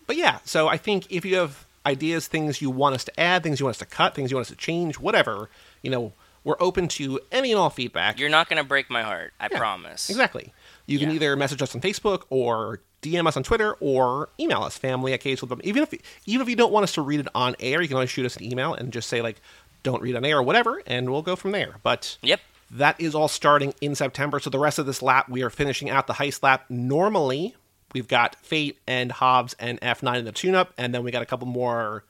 But 0.06 0.18
yeah, 0.18 0.38
so 0.46 0.68
I 0.68 0.78
think 0.78 1.08
if 1.12 1.26
you 1.26 1.36
have 1.38 1.66
ideas, 1.86 2.28
things 2.28 2.62
you 2.62 2.70
want 2.70 2.96
us 2.96 3.04
to 3.06 3.20
add, 3.20 3.44
things 3.44 3.60
you 3.60 3.66
want 3.66 3.76
us 3.76 3.80
to 3.80 3.86
cut, 3.86 4.16
things 4.16 4.32
you 4.32 4.38
want 4.38 4.46
us 4.46 4.52
to 4.52 4.56
change, 4.58 5.00
whatever, 5.00 5.50
you 5.82 5.90
know, 5.90 6.14
we're 6.44 6.56
open 6.60 6.88
to 6.88 7.20
any 7.32 7.52
and 7.52 7.60
all 7.60 7.70
feedback. 7.70 8.18
You're 8.20 8.30
not 8.30 8.48
gonna 8.50 8.64
break 8.64 8.90
my 8.90 9.04
heart, 9.04 9.34
I 9.40 9.48
Yeah, 9.52 9.58
promise. 9.58 10.10
Exactly. 10.10 10.54
You 10.86 10.98
can 10.98 11.12
either 11.12 11.36
message 11.36 11.62
us 11.62 11.76
on 11.76 11.82
Facebook 11.82 12.24
or 12.30 12.80
DM 13.02 13.28
us 13.28 13.38
on 13.38 13.44
Twitter 13.44 13.74
or 13.80 14.30
email 14.40 14.64
us 14.64 14.78
family 14.78 15.14
at 15.14 15.22
cageclub. 15.22 15.62
Even 15.64 15.84
if 15.84 15.94
even 16.26 16.42
if 16.42 16.50
you 16.50 16.56
don't 16.56 16.72
want 16.72 16.84
us 16.84 16.94
to 16.94 17.02
read 17.02 17.20
it 17.20 17.28
on 17.36 17.56
air, 17.60 17.82
you 17.82 17.88
can 17.88 17.96
always 17.96 18.10
shoot 18.10 18.26
us 18.26 18.36
an 18.38 18.44
email 18.44 18.74
and 18.74 18.92
just 18.92 19.08
say 19.10 19.22
like, 19.22 19.42
"Don't 19.84 20.02
read 20.02 20.16
on 20.16 20.26
air" 20.26 20.38
or 20.40 20.44
whatever, 20.44 20.82
and 20.88 21.10
we'll 21.12 21.22
go 21.22 21.36
from 21.36 21.52
there. 21.52 21.76
But 21.84 22.18
Yep. 22.22 22.40
that 22.72 23.00
is 23.00 23.14
all 23.16 23.28
starting 23.28 23.74
in 23.82 23.96
September. 23.96 24.40
So 24.40 24.50
the 24.50 24.60
rest 24.60 24.80
of 24.80 24.86
this 24.86 25.02
lap, 25.02 25.30
we 25.30 25.42
are 25.44 25.50
finishing 25.50 25.90
out 25.90 26.08
the 26.08 26.14
heist 26.14 26.42
lap. 26.44 26.66
Normally, 26.70 27.56
we've 27.94 28.08
got 28.08 28.36
Fate 28.38 28.78
and 28.88 29.12
Hobbs 29.12 29.56
and 29.60 29.80
F9 29.82 30.18
in 30.18 30.26
the 30.26 30.32
tune-up, 30.32 30.74
and 30.78 30.94
then 30.94 31.04
we 31.04 31.12
got 31.12 31.22
a 31.22 31.26
couple 31.26 31.48
more 31.48 32.04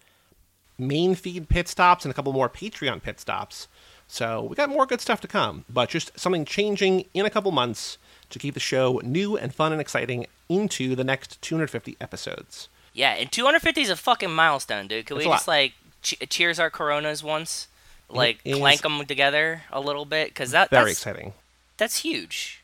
main 0.78 1.16
feed 1.16 1.50
pit 1.50 1.68
stops 1.68 2.06
and 2.06 2.12
a 2.12 2.16
couple 2.16 2.32
more 2.34 2.50
Patreon 2.50 3.02
pit 3.02 3.20
stops. 3.20 3.68
So 4.08 4.44
we 4.44 4.56
got 4.56 4.70
more 4.70 4.86
good 4.86 5.02
stuff 5.02 5.22
to 5.22 5.28
come, 5.28 5.66
but 5.70 5.90
just 5.90 6.18
something 6.20 6.44
changing 6.46 7.06
in 7.14 7.26
a 7.26 7.30
couple 7.30 7.52
months 7.52 7.98
to 8.32 8.40
keep 8.40 8.54
the 8.54 8.60
show 8.60 9.00
new 9.04 9.38
and 9.38 9.54
fun 9.54 9.72
and 9.72 9.80
exciting 9.80 10.26
into 10.48 10.96
the 10.96 11.04
next 11.04 11.40
250 11.42 11.96
episodes. 12.02 12.70
Yeah, 12.94 13.12
and 13.12 13.32
250 13.32 13.82
is 13.82 13.90
a 13.90 13.96
fucking 13.96 14.32
milestone, 14.32 14.88
dude. 14.88 15.06
Can 15.06 15.18
It's 15.18 15.26
we 15.26 15.32
just 15.32 15.48
like 15.48 15.74
che- 16.02 16.26
cheers 16.26 16.60
our 16.60 16.70
Coronas 16.72 17.24
once, 17.24 17.68
like 18.10 18.44
clank 18.44 18.82
them 18.82 19.06
together 19.06 19.62
a 19.72 19.80
little 19.80 20.06
bit? 20.06 20.30
Because 20.30 20.52
that 20.52 20.70
Very 20.72 20.86
that's, 20.86 21.00
exciting. 21.00 21.34
That's 21.78 21.98
huge. 21.98 22.59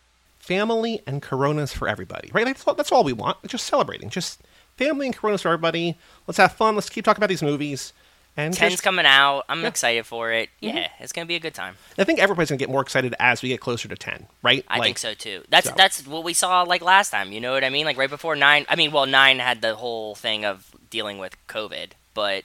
Family 0.46 1.02
and 1.08 1.22
Coronas 1.24 1.74
for 1.74 1.88
everybody, 1.88 2.30
right? 2.34 2.46
That's 2.46 2.68
all, 2.68 2.76
that's 2.76 2.92
all 2.92 3.04
we 3.04 3.14
want. 3.14 3.38
Just 3.48 3.66
celebrating, 3.66 4.10
just 4.12 4.42
family 4.78 5.08
and 5.08 5.16
Coronas 5.16 5.42
for 5.42 5.48
everybody. 5.50 5.98
Let's 6.28 6.38
have 6.38 6.54
fun. 6.54 6.76
Let's 6.76 6.88
keep 6.90 7.04
talking 7.04 7.20
about 7.20 7.30
these 7.30 7.42
movies. 7.42 7.94
And 8.38 8.54
Ten's 8.54 8.74
just- 8.74 8.84
coming 8.84 9.06
out. 9.08 9.46
I'm 9.50 9.62
Yeah. 9.62 9.70
excited 9.70 10.06
for 10.06 10.32
it. 10.32 10.50
Mm-hmm. 10.62 10.78
Yeah, 10.78 10.90
it's 11.00 11.12
gonna 11.14 11.26
be 11.26 11.36
a 11.36 11.40
good 11.40 11.54
time. 11.56 11.78
I 11.98 12.04
think 12.04 12.20
everybody's 12.20 12.50
gonna 12.50 12.60
get 12.60 12.70
more 12.70 12.82
excited 12.82 13.16
as 13.20 13.42
we 13.42 13.50
get 13.50 13.60
closer 13.60 13.88
to 13.88 13.96
10, 13.96 14.28
right? 14.44 14.64
I 14.68 14.78
Like, 14.78 14.86
think 14.88 14.98
so 15.00 15.14
too. 15.16 15.44
That's 15.50 15.68
so. 15.70 15.74
that's 15.76 16.06
what 16.06 16.24
we 16.24 16.34
saw 16.34 16.62
like 16.64 16.82
last 16.84 17.10
time. 17.10 17.32
You 17.32 17.40
know 17.42 17.54
what 17.54 17.64
I 17.64 17.70
mean? 17.70 17.86
Like 17.86 17.98
right 17.98 18.10
before 18.10 18.36
nine. 18.36 18.66
I 18.70 18.76
mean, 18.76 18.92
well, 18.92 19.06
nine 19.08 19.40
had 19.40 19.62
the 19.62 19.74
whole 19.76 20.14
thing 20.16 20.46
of 20.46 20.70
dealing 20.92 21.18
with 21.18 21.36
COVID, 21.48 21.92
but 22.14 22.44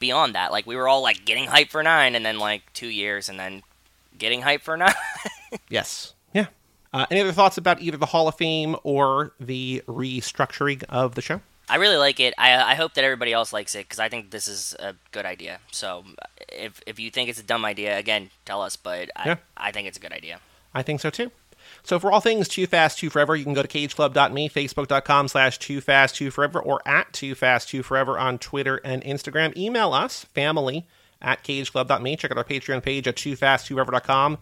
beyond 0.00 0.34
that, 0.34 0.50
like 0.52 0.66
we 0.66 0.74
were 0.74 0.88
all 0.88 1.02
like 1.02 1.24
getting 1.24 1.44
hype 1.46 1.68
for 1.70 1.82
nine, 1.82 2.14
and 2.16 2.24
then 2.26 2.38
like 2.38 2.72
two 2.72 2.88
years, 2.88 3.28
and 3.28 3.38
then 3.38 3.62
getting 4.18 4.42
hype 4.42 4.62
for 4.62 4.76
nine. 4.76 4.94
Yes. 5.68 6.12
Yeah. 6.34 6.46
Uh, 6.96 7.06
any 7.10 7.20
other 7.20 7.32
thoughts 7.32 7.58
about 7.58 7.80
either 7.82 7.96
the 7.96 8.06
Hall 8.06 8.26
of 8.26 8.34
Fame 8.36 8.76
or 8.82 9.32
the 9.38 9.82
restructuring 9.86 10.82
of 10.88 11.14
the 11.14 11.22
show? 11.22 11.40
I 11.68 11.76
really 11.76 11.96
like 11.96 12.20
it. 12.20 12.32
I 12.38 12.72
I 12.72 12.74
hope 12.74 12.94
that 12.94 13.04
everybody 13.04 13.32
else 13.32 13.52
likes 13.52 13.74
it 13.74 13.86
because 13.86 13.98
I 13.98 14.08
think 14.08 14.30
this 14.30 14.48
is 14.48 14.74
a 14.78 14.94
good 15.10 15.26
idea. 15.26 15.58
So 15.72 16.04
if 16.48 16.80
if 16.86 16.98
you 16.98 17.10
think 17.10 17.28
it's 17.28 17.40
a 17.40 17.42
dumb 17.42 17.64
idea, 17.64 17.98
again, 17.98 18.30
tell 18.44 18.62
us. 18.62 18.76
But 18.76 19.10
I 19.16 19.28
Yeah. 19.28 19.36
I 19.56 19.72
think 19.72 19.88
it's 19.88 19.98
a 19.98 20.00
good 20.00 20.12
idea. 20.12 20.40
I 20.74 20.82
think 20.82 21.00
so 21.00 21.10
too. 21.10 21.30
So 21.82 21.98
for 21.98 22.12
all 22.12 22.20
things 22.20 22.48
Too 22.48 22.66
Fast, 22.66 22.98
Too 22.98 23.10
Forever, 23.10 23.34
you 23.36 23.44
can 23.44 23.52
go 23.54 23.62
to 23.62 23.68
cageclub.me, 23.68 24.48
facebook.com 24.48 25.28
slash 25.28 25.58
Too 25.58 25.80
Fast, 25.80 26.14
Too 26.14 26.30
Forever, 26.30 26.60
or 26.60 26.80
at 26.86 27.12
Too 27.12 27.34
Fast, 27.34 27.68
Too 27.68 27.82
Forever 27.82 28.18
on 28.18 28.38
Twitter 28.38 28.80
and 28.84 29.02
Instagram. 29.02 29.56
Email 29.56 29.92
us, 29.92 30.24
family 30.24 30.86
at 31.20 31.42
cageclub.me. 31.42 32.16
Check 32.16 32.30
out 32.30 32.38
our 32.38 32.44
Patreon 32.44 32.82
page 32.82 33.08
at 33.08 33.16
toofasttooforever.com. 33.16 34.38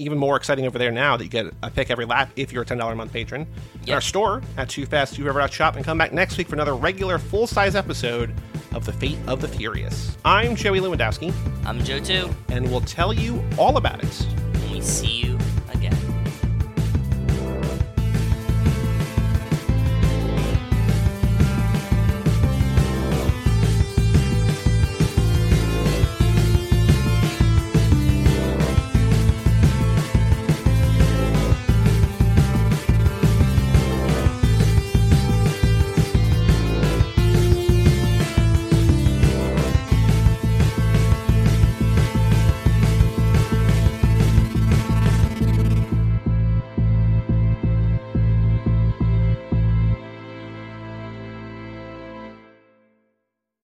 Even 0.00 0.16
more 0.16 0.36
exciting 0.36 0.64
over 0.66 0.78
there 0.78 0.92
now 0.92 1.16
that 1.16 1.24
you 1.24 1.30
get 1.30 1.52
a 1.62 1.70
pick 1.70 1.90
every 1.90 2.04
lap 2.04 2.30
if 2.36 2.52
you're 2.52 2.62
a 2.62 2.66
$10 2.66 2.92
a 2.92 2.94
month 2.94 3.12
patron. 3.12 3.46
Yep. 3.84 3.94
our 3.94 4.00
store 4.00 4.42
at 4.56 4.68
toofasttooforever.shop 4.68 5.74
and 5.76 5.84
come 5.84 5.98
back 5.98 6.12
next 6.12 6.38
week 6.38 6.48
for 6.48 6.54
another 6.54 6.74
regular 6.76 7.18
full-size 7.18 7.74
episode 7.74 8.32
of 8.74 8.84
The 8.84 8.92
Fate 8.92 9.18
of 9.26 9.40
the 9.40 9.48
Furious. 9.48 10.16
I'm 10.24 10.54
Joey 10.54 10.80
Lewandowski, 10.80 11.32
I'm 11.64 11.82
Joe 11.82 11.98
too. 12.00 12.30
and 12.50 12.70
we'll 12.70 12.80
tell 12.82 13.12
you 13.12 13.42
all 13.58 13.76
about 13.76 14.02
it 14.04 14.26
And 14.54 14.70
we 14.70 14.80
see 14.82 15.08
you 15.22 15.37